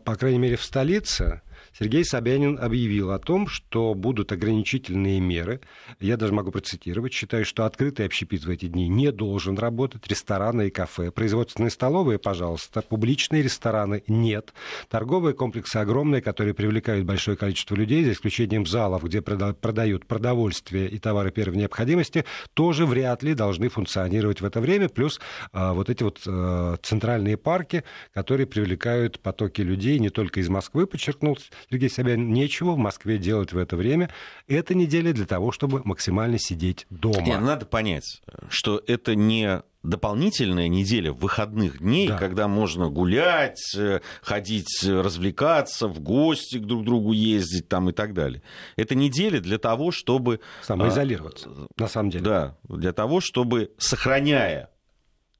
э, 0.00 0.04
по 0.04 0.16
крайней 0.16 0.38
мере, 0.38 0.56
в 0.56 0.64
столице 0.64 1.42
Сергей 1.78 2.04
Собянин 2.04 2.58
объявил 2.60 3.12
о 3.12 3.20
том, 3.20 3.46
что 3.46 3.94
будут 3.94 4.32
ограничительные 4.32 5.20
меры. 5.20 5.60
Я 6.00 6.16
даже 6.16 6.32
могу 6.32 6.50
процитировать. 6.50 7.12
Считаю, 7.12 7.44
что 7.44 7.66
открытый 7.66 8.06
общепит 8.06 8.44
в 8.44 8.50
эти 8.50 8.66
дни 8.66 8.88
не 8.88 9.12
должен 9.12 9.56
работать. 9.56 10.04
Рестораны 10.08 10.68
и 10.68 10.70
кафе. 10.70 11.12
Производственные 11.12 11.70
столовые, 11.70 12.18
пожалуйста. 12.18 12.82
Публичные 12.82 13.44
рестораны 13.44 14.02
нет. 14.08 14.54
Торговые 14.88 15.34
комплексы 15.34 15.76
огромные, 15.76 16.20
которые 16.20 16.52
привлекают 16.52 17.06
большое 17.06 17.36
количество 17.36 17.76
людей, 17.76 18.04
за 18.04 18.10
исключением 18.10 18.66
залов, 18.66 19.04
где 19.04 19.22
продают 19.22 20.04
продовольствие 20.06 20.88
и 20.88 20.98
товары 20.98 21.30
первой 21.30 21.58
необходимости, 21.58 22.24
тоже 22.54 22.86
вряд 22.86 23.22
ли 23.22 23.34
должны 23.34 23.68
функционировать 23.68 24.40
в 24.40 24.44
это 24.44 24.60
время. 24.60 24.88
Плюс 24.88 25.20
а, 25.52 25.74
вот 25.74 25.90
эти 25.90 26.02
вот 26.02 26.22
а, 26.26 26.76
центральные 26.82 27.36
парки, 27.36 27.84
которые 28.12 28.48
привлекают 28.48 29.20
потоки 29.20 29.60
людей 29.60 30.00
не 30.00 30.10
только 30.10 30.40
из 30.40 30.48
Москвы, 30.48 30.88
подчеркнул 30.88 31.38
Сергей 31.70 31.90
Собянин, 31.90 32.32
нечего 32.32 32.72
в 32.72 32.78
Москве 32.78 33.18
делать 33.18 33.52
в 33.52 33.58
это 33.58 33.76
время. 33.76 34.10
Это 34.46 34.74
неделя 34.74 35.12
для 35.12 35.26
того, 35.26 35.52
чтобы 35.52 35.82
максимально 35.84 36.38
сидеть 36.38 36.86
дома. 36.90 37.20
Нет, 37.20 37.40
надо 37.40 37.66
понять, 37.66 38.22
что 38.48 38.82
это 38.86 39.14
не 39.14 39.62
дополнительная 39.82 40.68
неделя 40.68 41.12
выходных 41.12 41.78
дней, 41.78 42.08
да. 42.08 42.18
когда 42.18 42.48
можно 42.48 42.88
гулять, 42.88 43.74
э, 43.76 44.00
ходить, 44.22 44.82
развлекаться, 44.84 45.88
в 45.88 46.00
гости 46.00 46.58
к 46.58 46.62
друг 46.62 46.84
другу 46.84 47.12
ездить 47.12 47.68
там 47.68 47.88
и 47.88 47.92
так 47.92 48.12
далее. 48.12 48.42
Это 48.76 48.94
неделя 48.94 49.40
для 49.40 49.58
того, 49.58 49.90
чтобы... 49.90 50.40
Самоизолироваться, 50.62 51.48
а, 51.48 51.66
на 51.76 51.88
самом 51.88 52.10
деле. 52.10 52.24
Да, 52.24 52.56
для 52.68 52.92
того, 52.92 53.20
чтобы, 53.20 53.70
сохраняя 53.78 54.70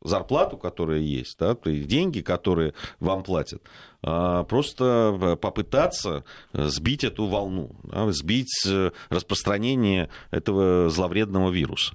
зарплату, 0.02 0.57
которая 0.57 1.00
есть, 1.00 1.38
да, 1.38 1.55
то 1.55 1.71
есть 1.71 1.88
деньги, 1.88 2.21
которые 2.21 2.75
вам 3.00 3.23
платят, 3.23 3.62
а, 4.02 4.45
просто 4.45 5.37
попытаться 5.40 6.25
сбить 6.52 7.05
эту 7.05 7.26
волну, 7.26 7.75
да, 7.85 8.11
сбить 8.12 8.64
э, 8.67 8.93
распространение 9.09 10.09
этого 10.31 10.88
зловредного 10.88 11.50
вируса. 11.50 11.95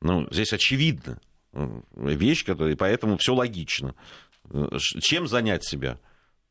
Ну, 0.00 0.26
здесь 0.30 0.52
очевидно 0.52 1.18
вещь, 1.96 2.44
которая, 2.44 2.76
поэтому 2.76 3.16
все 3.18 3.34
логично. 3.34 3.94
Чем 5.00 5.26
занять 5.26 5.64
себя? 5.64 5.98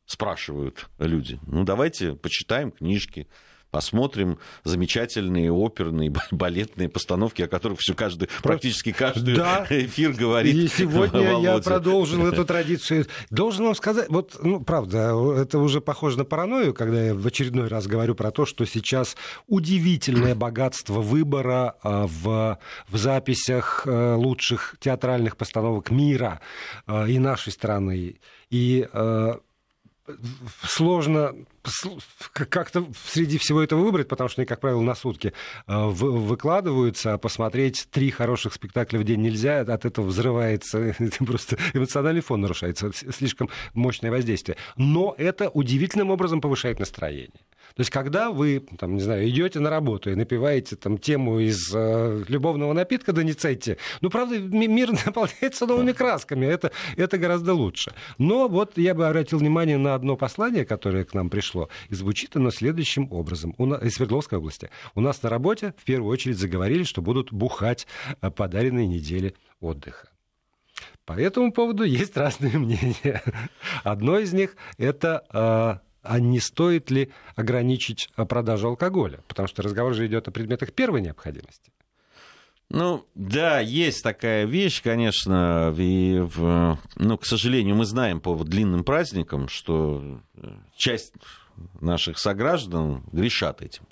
Спрашивают 0.06 0.90
люди. 0.98 1.40
Ну, 1.46 1.64
давайте 1.64 2.16
почитаем 2.16 2.72
книжки, 2.72 3.28
посмотрим 3.72 4.40
замечательные 4.64 5.52
оперные, 5.52 6.12
балетные 6.32 6.90
постановки, 6.90 7.42
о 7.42 7.48
которых 7.48 7.80
все 7.80 7.94
каждый, 7.94 8.30
практически 8.42 8.92
каждый 8.92 9.36
да. 9.36 9.66
эфир 9.70 10.14
говорит. 10.14 10.56
И 10.56 10.68
сегодня 10.68 11.22
Володя. 11.22 11.54
я 11.56 11.60
продолжил 11.60 12.26
эту 12.28 12.46
традицию. 12.46 13.06
Должен 13.30 13.66
вам 13.66 13.76
сказать, 13.76 14.10
вот, 14.10 14.38
ну, 14.42 14.62
правда, 14.62 15.16
это 15.38 15.60
уже 15.60 15.82
похоже 15.82 16.18
на 16.18 16.26
паранойю, 16.26 16.74
когда 16.74 17.04
я 17.04 17.16
в 17.16 17.26
очередной 17.26 17.68
раз 17.68 17.88
говорю 17.88 18.16
про 18.16 18.32
то, 18.32 18.46
что 18.46 18.66
сейчас 18.66 19.16
удивительное 19.48 20.36
богатство 20.36 21.02
выбора 21.02 21.76
а, 21.84 22.08
в, 22.08 22.60
в 22.88 22.98
записях 22.98 23.84
а, 23.86 24.16
лучших 24.16 24.76
театральных 24.80 25.38
постановок 25.38 25.92
мира 25.92 26.42
а, 26.86 27.06
и 27.06 27.20
нашей 27.20 27.52
страны. 27.52 28.20
И 28.50 28.88
сложно 30.64 31.34
как-то 32.34 32.88
среди 33.06 33.38
всего 33.38 33.62
этого 33.62 33.82
выбрать, 33.82 34.08
потому 34.08 34.30
что 34.30 34.42
они, 34.42 34.48
как 34.48 34.60
правило, 34.60 34.82
на 34.82 34.96
сутки 34.96 35.34
э, 35.68 35.86
выкладываются, 35.88 37.14
а 37.14 37.18
посмотреть 37.18 37.88
три 37.92 38.10
хороших 38.12 38.54
спектакля 38.54 39.00
в 39.00 39.04
день 39.04 39.22
нельзя, 39.22 39.62
от 39.62 39.86
этого 39.86 40.06
взрывается, 40.06 40.96
просто 41.20 41.58
эмоциональный 41.74 42.22
фон 42.22 42.42
нарушается, 42.42 42.92
слишком 42.94 43.50
мощное 43.74 44.12
воздействие. 44.12 44.58
Но 44.78 45.16
это 45.18 45.50
удивительным 45.50 46.12
образом 46.12 46.42
повышает 46.42 46.80
настроение. 46.80 47.32
То 47.80 47.82
есть, 47.82 47.92
когда 47.92 48.30
вы, 48.30 48.62
там, 48.78 48.96
не 48.96 49.00
знаю, 49.00 49.30
идете 49.30 49.62
на 49.62 49.70
работу 49.70 50.12
и 50.12 50.16
напиваете 50.16 50.76
там 50.76 50.98
тему 50.98 51.40
из 51.40 51.74
э, 51.74 52.26
любовного 52.28 52.74
напитка 52.74 53.14
Доницетти, 53.14 53.78
ну, 54.02 54.10
правда, 54.10 54.38
мир 54.38 54.92
наполняется 55.06 55.66
новыми 55.66 55.94
красками, 55.94 56.46
это, 56.46 56.74
это 56.98 57.18
гораздо 57.18 57.54
лучше. 57.54 57.94
Но 58.18 58.50
вот 58.50 58.78
я 58.78 58.94
бы 58.94 59.08
обратил 59.08 59.40
внимание 59.40 59.78
на 59.78 59.96
одно 59.96 60.18
послание, 60.18 60.66
которое 60.66 61.06
к 61.06 61.14
нам 61.14 61.30
пришло, 61.30 61.70
и 61.88 61.96
звучит 61.96 62.36
оно 62.36 62.52
следующим 62.52 63.10
образом. 63.14 63.56
У 63.58 63.66
нас, 63.66 63.82
из 63.82 63.94
Свердловской 63.94 64.40
области. 64.40 64.70
У 64.94 65.00
нас 65.00 65.24
на 65.24 65.30
работе 65.30 65.74
в 65.78 65.86
первую 65.86 66.12
очередь 66.12 66.38
заговорили, 66.38 66.84
что 66.84 67.02
будут 67.02 67.32
бухать 67.32 67.88
э, 68.20 68.30
подаренные 68.30 68.88
недели 68.88 69.36
отдыха. 69.62 70.10
По 71.06 71.14
этому 71.14 71.54
поводу 71.54 71.84
есть 71.86 72.18
разные 72.18 72.58
мнения. 72.58 73.24
Одно 73.86 74.20
из 74.20 74.34
них– 74.34 74.58
это 74.78 75.80
э, 75.82 75.89
а 76.02 76.20
не 76.20 76.40
стоит 76.40 76.92
ли 76.92 77.12
ограничить 77.36 78.10
продажу 78.16 78.70
алкоголя? 78.70 79.20
Потому 79.28 79.48
что 79.48 79.62
разговор 79.62 79.94
же 79.94 80.08
идет 80.08 80.28
о 80.28 80.32
предметах 80.32 80.74
первой 80.74 81.02
необходимости. 81.02 81.72
Ну, 82.72 83.08
да, 83.16 83.60
есть 83.60 84.04
такая 84.04 84.46
вещь, 84.46 84.84
конечно, 84.84 85.74
и, 85.76 86.24
ну, 86.96 87.18
к 87.18 87.26
сожалению, 87.26 87.76
мы 87.76 87.86
знаем 87.86 88.22
по 88.22 88.36
длинным 88.44 88.84
праздникам, 88.84 89.48
что 89.50 90.22
часть 90.78 91.14
наших 91.82 92.20
сограждан 92.20 93.04
грешат 93.12 93.64
этим. 93.64 93.84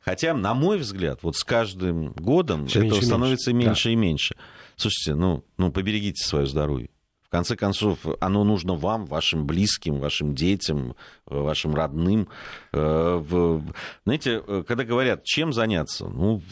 Хотя, 0.00 0.34
на 0.34 0.54
мой 0.54 0.78
взгляд, 0.78 1.22
вот 1.22 1.36
с 1.36 1.44
каждым 1.44 2.12
годом 2.12 2.66
Все 2.66 2.78
этого 2.80 2.92
меньше 2.94 3.06
становится 3.06 3.52
меньше, 3.52 3.68
меньше 3.68 3.84
да. 3.84 3.90
и 3.92 3.96
меньше. 3.96 4.34
Слушайте, 4.76 5.14
ну, 5.14 5.44
ну, 5.58 5.70
поберегите 5.70 6.26
свое 6.26 6.46
здоровье. 6.46 6.88
Конце 7.32 7.56
концов, 7.56 8.00
оно 8.20 8.44
нужно 8.44 8.74
вам, 8.74 9.06
вашим 9.06 9.46
близким, 9.46 10.00
вашим 10.00 10.34
детям, 10.34 10.94
вашим 11.24 11.74
родным. 11.74 12.28
Э, 12.74 13.58
знаете, 14.04 14.42
э, 14.46 14.64
когда 14.68 14.84
говорят, 14.84 15.24
чем 15.24 15.54
заняться, 15.54 16.08
ну, 16.08 16.42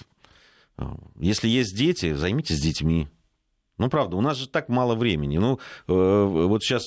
если 1.19 1.49
есть 1.49 1.77
дети, 1.77 2.15
займитесь 2.15 2.63
детьми. 2.63 3.09
Ну, 3.77 3.91
правда, 3.91 4.17
у 4.17 4.23
нас 4.23 4.39
же 4.39 4.49
так 4.49 4.71
мало 4.71 4.95
времени. 4.95 5.37
Ну, 5.37 5.59
э, 5.87 5.93
вот 5.93 6.63
сейчас 6.63 6.87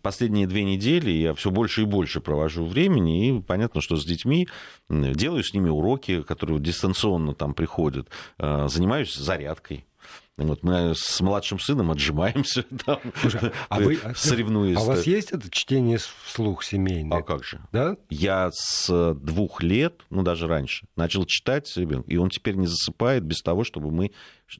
последние 0.00 0.46
две 0.46 0.64
недели 0.64 1.10
я 1.10 1.34
все 1.34 1.50
больше 1.50 1.82
и 1.82 1.84
больше 1.84 2.22
провожу 2.22 2.64
времени, 2.64 3.28
и 3.28 3.42
понятно, 3.42 3.82
что 3.82 3.96
с 3.96 4.06
детьми 4.06 4.48
делаю 4.88 5.44
с 5.44 5.52
ними 5.52 5.68
уроки, 5.68 6.22
которые 6.22 6.60
дистанционно 6.60 7.34
там 7.34 7.52
приходят, 7.52 8.08
э, 8.38 8.68
занимаюсь 8.68 9.14
зарядкой. 9.14 9.84
Вот 10.36 10.64
мы 10.64 10.94
с 10.96 11.20
младшим 11.20 11.60
сыном 11.60 11.92
отжимаемся, 11.92 12.62
там, 12.84 12.98
Слушай, 13.20 13.52
а 13.68 13.78
вы, 13.78 14.00
соревнуясь. 14.16 14.76
А 14.76 14.82
у 14.82 14.86
вас 14.86 15.06
есть 15.06 15.30
это 15.30 15.48
чтение 15.48 15.98
вслух 15.98 16.64
семейное? 16.64 17.18
А 17.18 17.22
как 17.22 17.44
же? 17.44 17.60
Да? 17.70 17.96
Я 18.10 18.50
с 18.52 19.14
двух 19.14 19.62
лет, 19.62 20.02
ну 20.10 20.22
даже 20.22 20.48
раньше, 20.48 20.86
начал 20.96 21.24
читать 21.24 21.72
ребенку, 21.76 22.10
и 22.10 22.16
он 22.16 22.30
теперь 22.30 22.56
не 22.56 22.66
засыпает 22.66 23.22
без 23.22 23.42
того, 23.42 23.62
чтобы 23.62 23.92
мы 23.92 24.10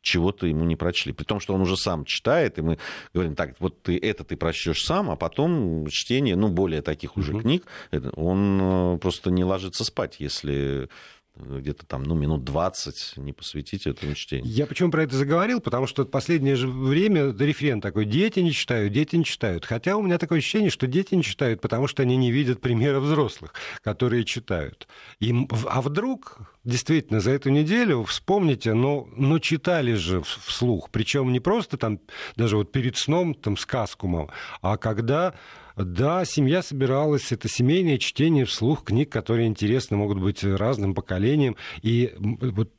чего-то 0.01 0.47
ему 0.47 0.65
не 0.65 0.77
прочли. 0.77 1.13
При 1.13 1.25
том, 1.25 1.41
что 1.41 1.55
он 1.55 1.61
уже 1.61 1.77
сам 1.77 2.05
читает, 2.05 2.59
и 2.59 2.63
мы 2.63 2.79
говорим, 3.13 3.35
так, 3.35 3.57
вот 3.59 3.83
ты 3.83 3.99
это 3.99 4.23
ты 4.23 4.37
прочтешь 4.37 4.85
сам, 4.85 5.11
а 5.11 5.17
потом 5.17 5.87
чтение, 5.89 6.37
ну, 6.37 6.49
более 6.49 6.83
таких 6.83 7.17
уже 7.17 7.33
угу. 7.33 7.41
книг, 7.43 7.67
он 8.15 8.61
э, 8.61 8.99
просто 8.99 9.31
не 9.31 9.43
ложится 9.43 9.85
спать, 9.85 10.17
если 10.21 10.89
где-то 11.37 11.85
там, 11.85 12.05
ну, 12.05 12.15
минут 12.15 12.45
20 12.45 13.15
не 13.17 13.33
посвятить 13.33 13.87
этому 13.87 14.15
чтению. 14.15 14.47
Я 14.47 14.67
почему 14.67 14.91
про 14.91 15.03
это 15.03 15.17
заговорил? 15.17 15.61
Потому 15.61 15.87
что 15.87 16.05
в 16.05 16.07
последнее 16.07 16.55
же 16.55 16.69
время 16.69 17.35
референ 17.37 17.81
такой, 17.81 18.05
дети 18.05 18.39
не 18.39 18.53
читают, 18.53 18.93
дети 18.93 19.17
не 19.17 19.25
читают. 19.25 19.65
Хотя 19.65 19.97
у 19.97 20.03
меня 20.03 20.19
такое 20.19 20.39
ощущение, 20.39 20.71
что 20.71 20.87
дети 20.87 21.15
не 21.15 21.25
читают, 21.25 21.61
потому 21.61 21.89
что 21.89 22.03
они 22.03 22.17
не 22.17 22.31
видят 22.31 22.61
примера 22.61 23.01
взрослых, 23.01 23.53
которые 23.83 24.25
читают. 24.25 24.87
И, 25.19 25.35
а 25.69 25.83
вдруг, 25.83 26.39
действительно, 26.63 27.19
за 27.19 27.33
эту 27.33 27.51
неделю, 27.51 28.05
вспомните, 28.05 28.73
но, 28.73 29.09
ну, 29.17 29.25
но 29.25 29.29
ну, 29.29 29.39
читали 29.41 29.95
же 29.95 30.23
вслух, 30.23 30.91
причем 30.91 31.33
не 31.33 31.41
просто 31.41 31.77
там, 31.77 31.99
даже 32.37 32.57
вот 32.57 32.71
перед 32.71 32.97
сном, 32.97 33.35
там, 33.35 33.57
сказку, 33.57 34.31
а 34.63 34.77
когда 34.77 35.35
да, 35.77 36.25
семья 36.25 36.63
собиралась, 36.63 37.33
это 37.33 37.49
семейное 37.49 37.99
чтение 37.99 38.45
вслух 38.45 38.85
книг, 38.85 39.11
которые 39.11 39.49
интересны, 39.49 39.97
могут 39.97 40.21
быть 40.21 40.45
разным 40.45 40.95
поколениям. 40.95 41.57
И 41.83 42.15
вот 42.19 42.71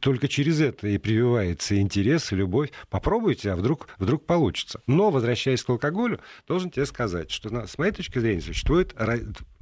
только 0.00 0.26
через 0.26 0.60
это 0.60 0.88
и 0.88 0.98
прививается 0.98 1.78
интерес 1.80 2.32
и 2.32 2.36
любовь. 2.36 2.70
Попробуйте, 2.88 3.52
а 3.52 3.56
вдруг, 3.56 3.88
вдруг 3.98 4.26
получится. 4.26 4.82
Но, 4.86 5.10
возвращаясь 5.10 5.62
к 5.62 5.70
алкоголю, 5.70 6.20
должен 6.48 6.70
тебе 6.70 6.86
сказать, 6.86 7.30
что 7.30 7.66
с 7.66 7.78
моей 7.78 7.92
точки 7.92 8.18
зрения 8.18 8.40
существует 8.40 8.94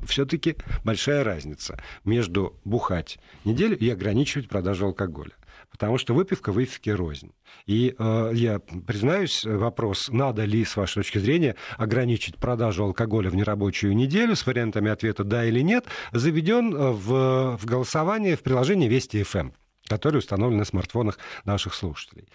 все-таки 0.07 0.57
большая 0.85 1.25
разница 1.25 1.79
между 2.05 2.59
бухать 2.65 3.19
неделю 3.45 3.77
и 3.77 3.91
ограничивать 3.91 4.49
продажу 4.49 4.87
алкоголя 4.87 5.33
потому 5.71 5.99
что 5.99 6.15
выпивка 6.15 6.53
выпивки 6.53 6.91
рознь. 6.91 7.33
И 7.67 7.95
э, 7.99 8.31
я 8.35 8.59
признаюсь, 8.59 9.45
вопрос, 9.45 10.09
надо 10.09 10.45
ли, 10.45 10.65
с 10.65 10.77
вашей 10.77 10.97
точки 10.97 11.19
зрения, 11.19 11.57
ограничить 11.77 12.37
продажу 12.37 12.85
алкоголя 12.85 13.31
в 13.31 13.37
нерабочую 13.37 13.95
неделю 13.95 14.37
с 14.37 14.47
вариантами 14.47 14.91
ответа 14.91 15.25
«да» 15.25 15.45
или 15.45 15.61
«нет», 15.61 15.87
заведен 16.13 16.75
э, 16.75 16.91
в, 16.91 17.57
в 17.57 17.65
голосование 17.65 18.37
в 18.37 18.43
приложении 18.43 18.89
Вести 18.89 19.23
ФМ, 19.23 19.39
эм», 19.39 19.55
которое 19.87 20.19
установлено 20.19 20.61
на 20.61 20.65
смартфонах 20.65 21.19
наших 21.45 21.75
слушателей. 21.75 22.29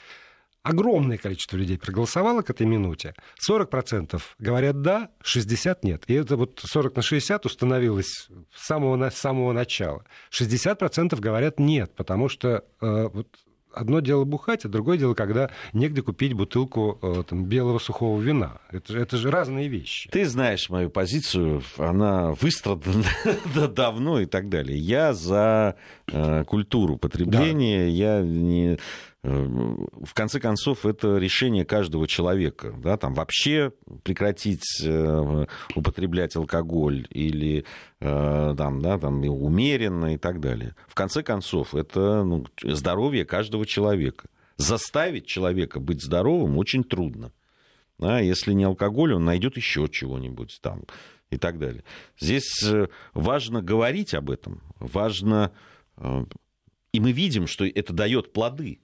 Огромное 0.63 1.17
количество 1.17 1.58
людей 1.58 1.78
проголосовало 1.78 2.41
к 2.41 2.49
этой 2.49 2.65
минуте. 2.65 3.13
40% 3.49 4.21
говорят 4.39 4.82
«да», 4.82 5.10
60% 5.23 5.80
нет. 5.84 6.04
И 6.08 6.13
это 6.13 6.38
вот 6.38 6.62
40 6.63 6.95
на 6.95 7.02
60 7.02 7.45
установилось 7.45 8.30
с 8.56 8.65
самого, 8.65 9.10
с 9.10 9.15
самого 9.15 9.52
начала. 9.52 10.06
60% 10.32 11.19
говорят 11.19 11.60
«нет», 11.60 11.93
потому 11.95 12.30
что 12.30 12.63
э, 12.82 13.10
вот 13.12 13.28
одно 13.73 13.99
дело 13.99 14.23
бухать, 14.23 14.65
а 14.65 14.69
другое 14.69 14.97
дело, 14.97 15.13
когда 15.15 15.49
негде 15.73 16.02
купить 16.02 16.34
бутылку 16.34 16.97
э, 17.02 17.23
там, 17.28 17.45
белого 17.45 17.80
сухого 17.80 18.21
вина. 18.21 18.60
Это, 18.71 18.97
это 18.97 19.17
же 19.17 19.32
разные 19.32 19.67
вещи. 19.67 20.10
Ты 20.12 20.26
знаешь 20.26 20.69
мою 20.69 20.89
позицию, 20.89 21.62
она 21.78 22.34
выстрадана 22.39 23.04
давно 23.69 24.21
и 24.21 24.26
так 24.26 24.49
далее. 24.49 24.78
Я 24.78 25.13
за 25.13 25.76
э, 26.08 26.43
культуру 26.45 26.97
потребления, 26.97 27.86
да. 27.86 27.91
я 27.91 28.21
не 28.21 28.78
в 29.23 30.13
конце 30.13 30.41
концов, 30.41 30.86
это 30.86 31.17
решение 31.17 31.63
каждого 31.63 32.07
человека. 32.07 32.73
Да, 32.83 32.97
там 32.97 33.13
вообще 33.13 33.71
прекратить 34.03 34.81
э, 34.83 35.45
употреблять 35.75 36.36
алкоголь 36.36 37.07
или 37.09 37.63
э, 38.01 38.55
там, 38.57 38.81
да, 38.81 38.99
там, 38.99 39.23
умеренно 39.23 40.15
и 40.15 40.17
так 40.17 40.41
далее. 40.41 40.75
В 40.89 40.93
конце 40.93 41.23
концов, 41.23 41.73
это 41.73 42.23
ну, 42.23 42.45
здоровье 42.63 43.23
каждого 43.23 43.65
человека. 43.65 44.27
Заставить 44.57 45.25
человека 45.25 45.79
быть 45.79 46.03
здоровым 46.03 46.57
очень 46.57 46.83
трудно. 46.83 47.31
Да, 47.99 48.19
если 48.19 48.51
не 48.51 48.65
алкоголь, 48.65 49.13
он 49.13 49.23
найдет 49.23 49.55
еще 49.55 49.88
чего-нибудь 49.88 50.59
там 50.62 50.81
и 51.29 51.38
так 51.38 51.59
далее. 51.59 51.86
Здесь 52.19 52.62
э, 52.62 52.89
важно 53.13 53.62
говорить 53.62 54.13
об 54.13 54.29
этом, 54.29 54.62
важно... 54.79 55.53
И 56.91 56.99
мы 56.99 57.12
видим, 57.12 57.47
что 57.47 57.65
это 57.65 57.93
дает 57.93 58.33
плоды 58.33 58.79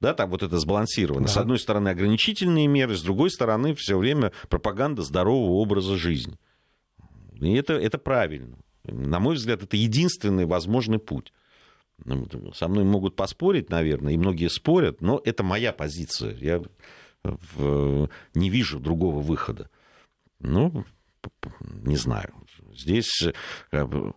да, 0.00 0.14
там 0.14 0.30
вот 0.30 0.42
это 0.42 0.58
сбалансировано. 0.58 1.26
Да. 1.26 1.32
С 1.32 1.36
одной 1.36 1.58
стороны 1.58 1.88
ограничительные 1.88 2.66
меры, 2.66 2.96
с 2.96 3.02
другой 3.02 3.30
стороны 3.30 3.74
все 3.74 3.96
время 3.96 4.32
пропаганда 4.48 5.02
здорового 5.02 5.52
образа 5.52 5.96
жизни. 5.96 6.38
И 7.40 7.54
это, 7.54 7.74
это 7.74 7.98
правильно. 7.98 8.58
На 8.84 9.18
мой 9.18 9.36
взгляд, 9.36 9.62
это 9.62 9.76
единственный 9.76 10.46
возможный 10.46 10.98
путь. 10.98 11.32
Ну, 12.04 12.26
со 12.54 12.68
мной 12.68 12.84
могут 12.84 13.16
поспорить, 13.16 13.70
наверное, 13.70 14.12
и 14.12 14.18
многие 14.18 14.48
спорят, 14.48 15.00
но 15.00 15.20
это 15.24 15.42
моя 15.42 15.72
позиция. 15.72 16.36
Я 16.36 16.62
в... 17.22 18.10
не 18.34 18.50
вижу 18.50 18.78
другого 18.78 19.20
выхода. 19.20 19.70
Ну, 20.38 20.84
не 21.60 21.96
знаю. 21.96 22.34
Здесь 22.72 23.28
э, 23.72 24.12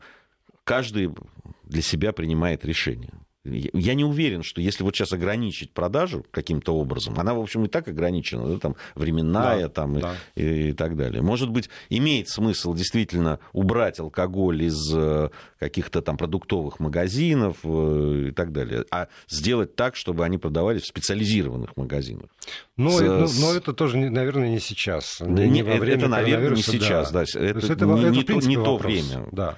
каждый 0.65 1.15
для 1.63 1.82
себя 1.82 2.12
принимает 2.12 2.65
решение. 2.65 3.13
Я 3.45 3.93
не 3.93 4.04
уверен, 4.04 4.43
что 4.43 4.60
если 4.60 4.84
вот 4.84 4.95
сейчас 4.95 5.13
ограничить 5.13 5.71
продажу 5.71 6.25
каким-то 6.30 6.75
образом, 6.75 7.17
она, 7.17 7.34
в 7.34 7.39
общем, 7.39 7.63
и 7.63 7.67
так 7.69 7.88
ограничена, 7.88 8.45
да, 8.45 8.60
там, 8.60 8.75
временная 8.95 9.63
да, 9.63 9.69
там, 9.69 9.99
да. 9.99 10.15
И, 10.36 10.69
и 10.69 10.73
так 10.73 10.97
далее. 10.97 11.21
Может 11.21 11.49
быть, 11.49 11.69
имеет 11.89 12.28
смысл 12.28 12.73
действительно 12.73 13.39
убрать 13.54 13.97
алкоголь 14.02 14.63
из 14.63 14.93
э, 14.93 15.30
каких-то 15.58 16.02
там 16.02 16.17
продуктовых 16.17 16.82
магазинов 16.82 17.60
э, 17.63 18.25
и 18.28 18.32
так 18.32 18.52
далее, 18.52 18.84
а 18.91 19.08
сделать 19.30 19.73
так, 19.73 19.95
чтобы 19.95 20.25
они 20.25 20.38
продавались 20.38 20.82
в 20.82 20.88
специализированных 20.88 21.78
магазинах. 21.78 22.30
Но, 22.75 22.89
С... 22.89 23.39
но, 23.39 23.47
но 23.47 23.54
это 23.54 23.71
тоже, 23.71 23.97
наверное, 23.97 24.49
не 24.49 24.60
сейчас. 24.60 25.21
Не, 25.21 25.47
не 25.47 25.63
во 25.63 25.75
время 25.75 25.97
это, 25.97 26.08
наверное, 26.10 26.58
не 26.58 26.62
сейчас. 26.62 27.12
Да. 27.12 27.23
Да. 27.23 27.39
Это, 27.39 27.60
это, 27.71 27.86
не, 27.86 28.02
это, 28.02 28.12
не, 28.12 28.23
то, 28.23 28.34
не 28.34 28.56
то 28.56 28.78
время. 28.78 29.28
Да. 29.32 29.58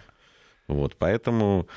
Вот, 0.68 0.96
поэтому 0.98 1.68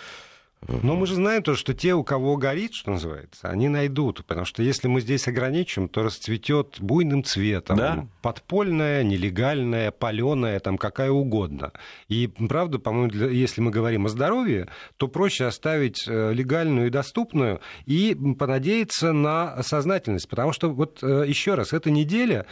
но 0.68 0.96
мы 0.96 1.06
же 1.06 1.14
знаем 1.14 1.42
то, 1.42 1.54
что 1.54 1.74
те, 1.74 1.94
у 1.94 2.04
кого 2.04 2.36
горит, 2.36 2.74
что 2.74 2.92
называется, 2.92 3.48
они 3.48 3.68
найдут. 3.68 4.24
Потому 4.24 4.46
что 4.46 4.62
если 4.62 4.88
мы 4.88 5.00
здесь 5.00 5.28
ограничим, 5.28 5.88
то 5.88 6.02
расцветет 6.02 6.76
буйным 6.80 7.24
цветом. 7.24 7.76
Да? 7.76 8.06
Подпольная, 8.22 9.02
нелегальная, 9.02 9.90
паленая, 9.90 10.60
там 10.60 10.78
какая 10.78 11.10
угодно. 11.10 11.72
И 12.08 12.26
правда, 12.26 12.78
по-моему, 12.78 13.10
для, 13.10 13.28
если 13.28 13.60
мы 13.60 13.70
говорим 13.70 14.06
о 14.06 14.08
здоровье, 14.08 14.68
то 14.96 15.08
проще 15.08 15.44
оставить 15.44 16.04
э, 16.06 16.32
легальную 16.32 16.86
и 16.86 16.90
доступную 16.90 17.60
и 17.86 18.16
понадеяться 18.38 19.12
на 19.12 19.62
сознательность. 19.62 20.28
Потому 20.28 20.52
что 20.52 20.70
вот 20.70 21.02
э, 21.02 21.24
еще 21.26 21.54
раз, 21.54 21.72
эта 21.72 21.90
неделя 21.90 22.46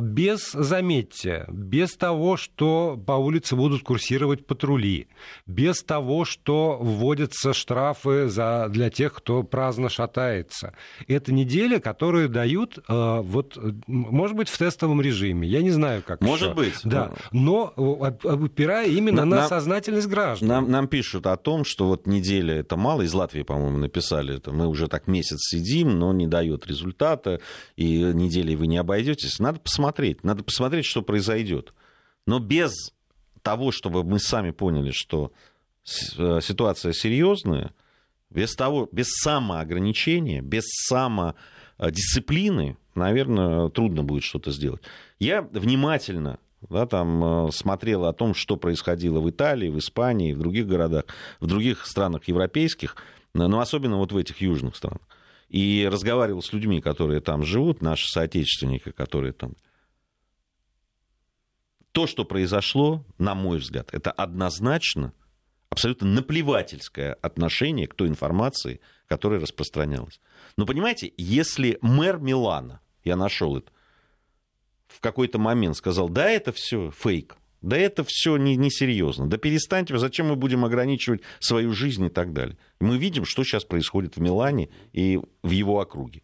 без, 0.00 0.52
заметьте, 0.52 1.44
без 1.48 1.96
того, 1.96 2.36
что 2.36 3.00
по 3.06 3.12
улице 3.12 3.56
будут 3.56 3.82
курсировать 3.82 4.46
патрули, 4.46 5.08
без 5.46 5.82
того, 5.82 6.24
что 6.24 6.78
вводятся 6.80 7.52
штрафы 7.52 8.28
за, 8.28 8.68
для 8.68 8.90
тех, 8.90 9.14
кто 9.14 9.42
праздно 9.42 9.88
шатается. 9.88 10.74
Это 11.06 11.32
неделя, 11.32 11.80
которые 11.80 12.28
дают, 12.28 12.78
э, 12.78 13.20
вот, 13.22 13.58
может 13.86 14.36
быть, 14.36 14.48
в 14.48 14.58
тестовом 14.58 15.00
режиме, 15.00 15.48
я 15.48 15.62
не 15.62 15.70
знаю, 15.70 16.02
как 16.06 16.20
Может 16.20 16.50
еще. 16.50 16.54
быть. 16.54 16.80
Да, 16.84 17.12
но 17.32 17.72
опирая 18.24 18.88
именно 18.88 19.24
на, 19.24 19.36
на 19.36 19.48
сознательность 19.48 20.08
граждан. 20.08 20.48
Нам, 20.48 20.70
нам 20.70 20.88
пишут 20.88 21.26
о 21.26 21.36
том, 21.36 21.64
что 21.64 21.86
вот 21.86 22.06
неделя 22.06 22.54
это 22.54 22.76
мало, 22.76 23.02
из 23.02 23.14
Латвии, 23.14 23.42
по-моему, 23.42 23.78
написали 23.78 24.36
это, 24.36 24.52
мы 24.52 24.66
уже 24.66 24.88
так 24.88 25.06
месяц 25.06 25.38
сидим, 25.40 25.98
но 25.98 26.12
не 26.12 26.26
дает 26.26 26.66
результата, 26.66 27.40
и 27.76 27.98
неделей 28.14 28.56
вы 28.56 28.66
не 28.66 28.76
обойдетесь. 28.76 29.38
Надо 29.38 29.60
посмотреть, 29.60 29.77
надо 30.24 30.44
посмотреть, 30.44 30.86
что 30.86 31.02
произойдет. 31.02 31.72
Но 32.26 32.38
без 32.38 32.92
того, 33.42 33.72
чтобы 33.72 34.04
мы 34.04 34.18
сами 34.18 34.50
поняли, 34.50 34.90
что 34.92 35.32
э, 36.16 36.40
ситуация 36.42 36.92
серьезная, 36.92 37.72
без 38.30 38.54
того, 38.54 38.88
без 38.92 39.08
самоограничения, 39.08 40.42
без 40.42 40.64
самодисциплины, 40.88 42.76
наверное, 42.94 43.70
трудно 43.70 44.04
будет 44.04 44.24
что-то 44.24 44.50
сделать. 44.50 44.82
Я 45.18 45.42
внимательно 45.42 46.38
да, 46.68 46.86
там 46.86 47.48
э, 47.48 47.52
смотрел 47.52 48.04
о 48.04 48.12
том, 48.12 48.34
что 48.34 48.56
происходило 48.56 49.20
в 49.20 49.30
Италии, 49.30 49.68
в 49.68 49.78
Испании, 49.78 50.32
в 50.32 50.38
других 50.38 50.66
городах, 50.66 51.04
в 51.40 51.46
других 51.46 51.86
странах 51.86 52.24
европейских, 52.26 52.96
но 53.34 53.60
особенно 53.60 53.96
вот 53.96 54.12
в 54.12 54.16
этих 54.16 54.40
южных 54.40 54.76
странах. 54.76 55.02
И 55.48 55.88
разговаривал 55.90 56.42
с 56.42 56.52
людьми, 56.52 56.80
которые 56.80 57.20
там 57.20 57.44
живут, 57.44 57.80
наши 57.80 58.08
соотечественники, 58.08 58.90
которые 58.90 59.32
там... 59.32 59.54
То, 61.92 62.06
что 62.06 62.24
произошло, 62.24 63.04
на 63.18 63.34
мой 63.34 63.58
взгляд, 63.58 63.88
это 63.92 64.10
однозначно 64.10 65.12
абсолютно 65.70 66.08
наплевательское 66.08 67.14
отношение 67.14 67.86
к 67.86 67.94
той 67.94 68.08
информации, 68.08 68.80
которая 69.06 69.40
распространялась. 69.40 70.20
Но 70.56 70.66
понимаете, 70.66 71.12
если 71.16 71.78
мэр 71.82 72.18
Милана, 72.18 72.80
я 73.04 73.16
нашел 73.16 73.56
это, 73.56 73.70
в 74.88 75.00
какой-то 75.00 75.38
момент 75.38 75.76
сказал, 75.76 76.08
да, 76.08 76.28
это 76.30 76.52
все 76.52 76.90
фейк, 76.90 77.36
да 77.60 77.76
это 77.76 78.04
все 78.06 78.36
не, 78.36 78.56
не. 78.56 79.28
Да 79.28 79.36
перестаньте, 79.36 79.96
зачем 79.98 80.28
мы 80.28 80.36
будем 80.36 80.64
ограничивать 80.64 81.22
свою 81.40 81.72
жизнь 81.72 82.04
и 82.04 82.08
так 82.08 82.32
далее. 82.32 82.56
Мы 82.80 82.98
видим, 82.98 83.24
что 83.24 83.44
сейчас 83.44 83.64
происходит 83.64 84.16
в 84.16 84.20
Милане 84.20 84.70
и 84.92 85.20
в 85.42 85.50
его 85.50 85.80
округе. 85.80 86.22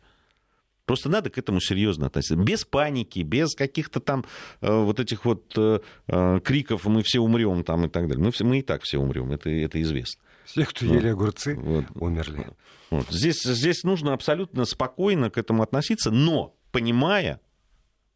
Просто 0.87 1.09
надо 1.09 1.31
к 1.31 1.38
этому 1.38 1.61
серьезно 1.61 2.07
относиться. 2.07 2.37
Без 2.37 2.64
паники, 2.64 3.20
без 3.20 3.55
каких-то 3.55 4.01
там 4.01 4.25
э, 4.61 4.70
вот 4.70 5.01
этих 5.01 5.25
вот 5.25 5.53
э, 5.57 5.81
э, 6.09 6.40
криков 6.44 6.85
«мы 6.85 7.03
все 7.03 7.20
умрем» 7.20 7.64
там 7.64 7.87
и 7.87 7.88
так 7.88 8.07
далее. 8.07 8.23
Мы, 8.23 8.31
все, 8.33 8.44
мы 8.44 8.59
и 8.59 8.62
так 8.62 8.83
все 8.83 8.99
умрем, 8.99 9.33
это, 9.33 9.49
это 9.49 9.81
известно. 9.81 10.23
Все, 10.44 10.66
кто 10.66 10.85
ели 10.85 11.09
огурцы, 11.09 11.55
вот. 11.55 11.87
умерли. 11.94 12.49
Вот. 12.90 13.09
Здесь, 13.09 13.42
здесь 13.42 13.83
нужно 13.83 14.12
абсолютно 14.12 14.66
спокойно 14.66 15.31
к 15.31 15.38
этому 15.38 15.62
относиться, 15.62 16.11
но 16.11 16.55
понимая, 16.70 17.40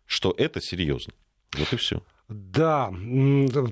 что 0.05 0.35
это 0.37 0.61
серьезно. 0.61 1.15
Вот 1.57 1.73
и 1.73 1.77
все. 1.77 2.03
Да, 2.29 2.93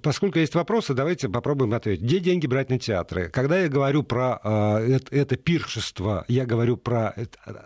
поскольку 0.02 0.38
есть 0.38 0.54
вопросы, 0.54 0.94
давайте 0.94 1.28
попробуем 1.28 1.74
ответить. 1.74 2.02
Где 2.02 2.20
деньги 2.20 2.46
брать 2.46 2.70
на 2.70 2.78
театры? 2.78 3.28
Когда 3.28 3.58
я 3.58 3.68
говорю 3.68 4.02
про 4.02 4.40
э, 4.42 4.98
это, 5.10 5.36
пиршество, 5.36 6.24
я 6.26 6.46
говорю 6.46 6.78
про 6.78 7.14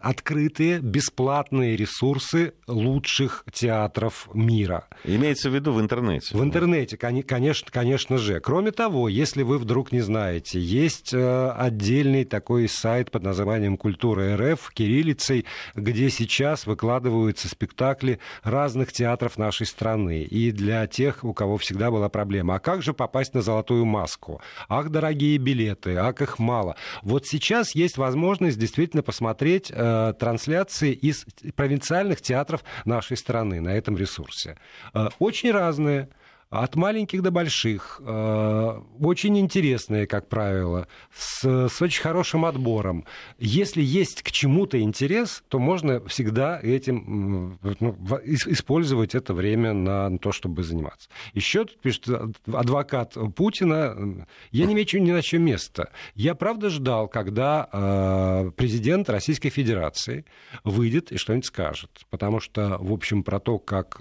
открытые, 0.03 0.81
бесплатные 0.81 1.77
ресурсы 1.77 2.55
лучших 2.67 3.45
театров 3.53 4.29
мира. 4.35 4.89
Имеется 5.05 5.49
в 5.49 5.55
виду 5.55 5.73
в 5.73 5.81
интернете. 5.81 6.37
В 6.37 6.43
интернете, 6.43 6.97
конечно, 6.97 7.71
конечно 7.71 8.19
же. 8.19 8.41
Кроме 8.41 8.73
того, 8.73 9.09
если 9.09 9.45
вы 9.45 9.59
вдруг 9.59 9.93
не 9.93 10.01
знаете, 10.01 10.59
есть 10.59 11.15
э, 11.15 11.51
отдельный 11.51 12.25
такой 12.25 12.69
сайт 12.69 13.13
под 13.13 13.23
названием 13.23 13.77
«Культура 13.77 14.37
РФ» 14.37 14.73
кириллицей, 14.75 15.47
где 15.77 16.11
сейчас 16.11 16.67
выкладываются 16.67 17.49
спектакли 17.49 18.19
разных 18.43 18.93
театров 18.93 19.39
нашей 19.39 19.67
страны. 19.67 20.25
И 20.25 20.51
для 20.51 20.80
тех, 20.87 21.25
у 21.25 21.33
кого 21.33 21.57
всегда 21.59 21.91
была 21.91 22.09
проблема. 22.09 22.57
А 22.57 22.59
как 22.59 22.83
же 22.83 22.93
попасть 22.93 23.35
на 23.35 23.43
золотую 23.43 23.85
маску? 23.85 24.41
Ах, 24.69 24.91
дорогие 24.91 25.39
билеты, 25.39 25.97
ах, 25.97 26.21
их 26.21 26.39
мало. 26.39 26.77
Вот 27.03 27.27
сейчас 27.27 27.75
есть 27.75 27.97
возможность 27.97 28.59
действительно 28.59 29.03
посмотреть 29.03 29.71
э, 29.75 30.15
трансляции 30.19 30.93
из 30.93 31.25
провинциальных 31.55 32.21
театров 32.21 32.65
нашей 32.85 33.17
страны 33.17 33.61
на 33.61 33.71
этом 33.71 33.97
ресурсе. 33.97 34.57
Э, 34.95 35.09
очень 35.19 35.51
разные 35.53 36.09
от 36.51 36.75
маленьких 36.75 37.23
до 37.23 37.31
больших, 37.31 38.01
э, 38.05 38.81
очень 39.01 39.39
интересные, 39.39 40.09
как 40.09 40.29
правило, 40.29 40.89
с, 41.15 41.45
с 41.45 41.81
очень 41.81 42.03
хорошим 42.03 42.45
отбором. 42.45 43.05
Если 43.39 43.83
есть 43.83 44.23
к 44.23 44.33
чему-то 44.33 44.81
интерес, 44.81 45.45
то 45.49 45.61
можно 45.61 46.05
всегда 46.09 46.59
этим 46.61 47.59
ну, 47.79 47.97
использовать 48.25 49.15
это 49.15 49.33
время 49.33 49.73
на 49.73 50.19
то, 50.19 50.33
чтобы 50.33 50.65
заниматься. 50.65 51.09
Еще 51.35 51.65
тут 51.65 51.81
пишет 51.81 52.09
адвокат 52.53 53.17
Путина, 53.37 54.27
я 54.51 54.67
не 54.67 54.75
имею 54.75 54.87
ни 54.91 55.13
на 55.13 55.23
чем 55.23 55.43
места. 55.43 55.91
Я 56.17 56.35
правда 56.35 56.69
ждал, 56.69 57.07
когда 57.07 57.69
э, 57.71 58.51
президент 58.57 59.09
Российской 59.09 59.51
Федерации 59.51 60.25
выйдет 60.65 61.13
и 61.13 61.17
что-нибудь 61.17 61.47
скажет. 61.47 61.91
Потому 62.11 62.41
что, 62.41 62.77
в 62.81 62.93
общем, 62.93 63.23
про 63.23 63.39
то, 63.39 63.59
как 63.59 64.01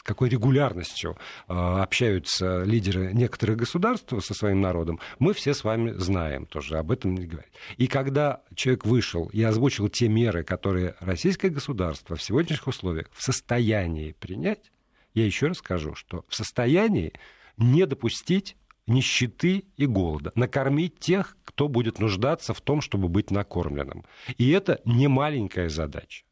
с 0.00 0.02
какой 0.02 0.28
регулярностью 0.28 1.16
э, 1.48 1.69
общаются 1.78 2.62
лидеры 2.62 3.12
некоторых 3.12 3.58
государств 3.58 4.12
со 4.24 4.34
своим 4.34 4.60
народом, 4.60 5.00
мы 5.18 5.32
все 5.32 5.54
с 5.54 5.64
вами 5.64 5.92
знаем 5.92 6.46
тоже, 6.46 6.78
об 6.78 6.90
этом 6.90 7.14
не 7.14 7.26
говорить. 7.26 7.52
И 7.76 7.86
когда 7.86 8.42
человек 8.54 8.84
вышел 8.84 9.26
и 9.32 9.42
озвучил 9.42 9.88
те 9.88 10.08
меры, 10.08 10.44
которые 10.44 10.94
российское 11.00 11.50
государство 11.50 12.16
в 12.16 12.22
сегодняшних 12.22 12.66
условиях 12.66 13.06
в 13.12 13.22
состоянии 13.22 14.12
принять, 14.18 14.70
я 15.14 15.24
еще 15.24 15.48
раз 15.48 15.58
скажу, 15.58 15.94
что 15.94 16.24
в 16.28 16.34
состоянии 16.34 17.12
не 17.56 17.86
допустить 17.86 18.56
нищеты 18.86 19.64
и 19.76 19.86
голода, 19.86 20.32
накормить 20.34 20.98
тех, 20.98 21.36
кто 21.44 21.68
будет 21.68 21.98
нуждаться 21.98 22.54
в 22.54 22.60
том, 22.60 22.80
чтобы 22.80 23.08
быть 23.08 23.30
накормленным. 23.30 24.04
И 24.38 24.50
это 24.50 24.80
не 24.84 25.08
маленькая 25.08 25.68
задача. 25.68 26.24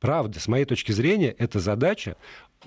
Правда, 0.00 0.40
с 0.40 0.48
моей 0.48 0.64
точки 0.64 0.92
зрения, 0.92 1.30
эта 1.30 1.60
задача 1.60 2.16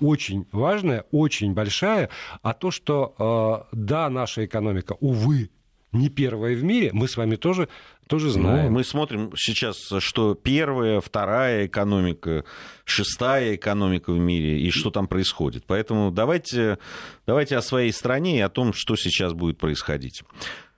очень 0.00 0.46
важная, 0.52 1.04
очень 1.10 1.54
большая, 1.54 2.10
а 2.42 2.52
то, 2.52 2.70
что, 2.70 3.66
э, 3.72 3.76
да, 3.76 4.10
наша 4.10 4.44
экономика, 4.44 4.96
увы, 5.00 5.50
не 5.92 6.08
первая 6.08 6.56
в 6.56 6.64
мире, 6.64 6.90
мы 6.92 7.08
с 7.08 7.16
вами 7.16 7.36
тоже, 7.36 7.68
тоже 8.08 8.26
ну, 8.26 8.32
знаем. 8.32 8.66
Ну, 8.66 8.78
мы 8.78 8.84
смотрим 8.84 9.32
сейчас, 9.36 9.76
что 10.00 10.34
первая, 10.34 11.00
вторая 11.00 11.66
экономика, 11.66 12.44
шестая 12.84 13.54
экономика 13.54 14.12
в 14.12 14.18
мире 14.18 14.60
и 14.60 14.70
что 14.70 14.90
там 14.90 15.06
происходит. 15.06 15.64
Поэтому 15.66 16.10
давайте, 16.10 16.78
давайте 17.26 17.56
о 17.56 17.62
своей 17.62 17.92
стране 17.92 18.38
и 18.38 18.40
о 18.40 18.48
том, 18.48 18.72
что 18.72 18.96
сейчас 18.96 19.32
будет 19.32 19.58
происходить. 19.58 20.22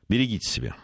Берегите 0.09 0.49
себя. 0.49 0.77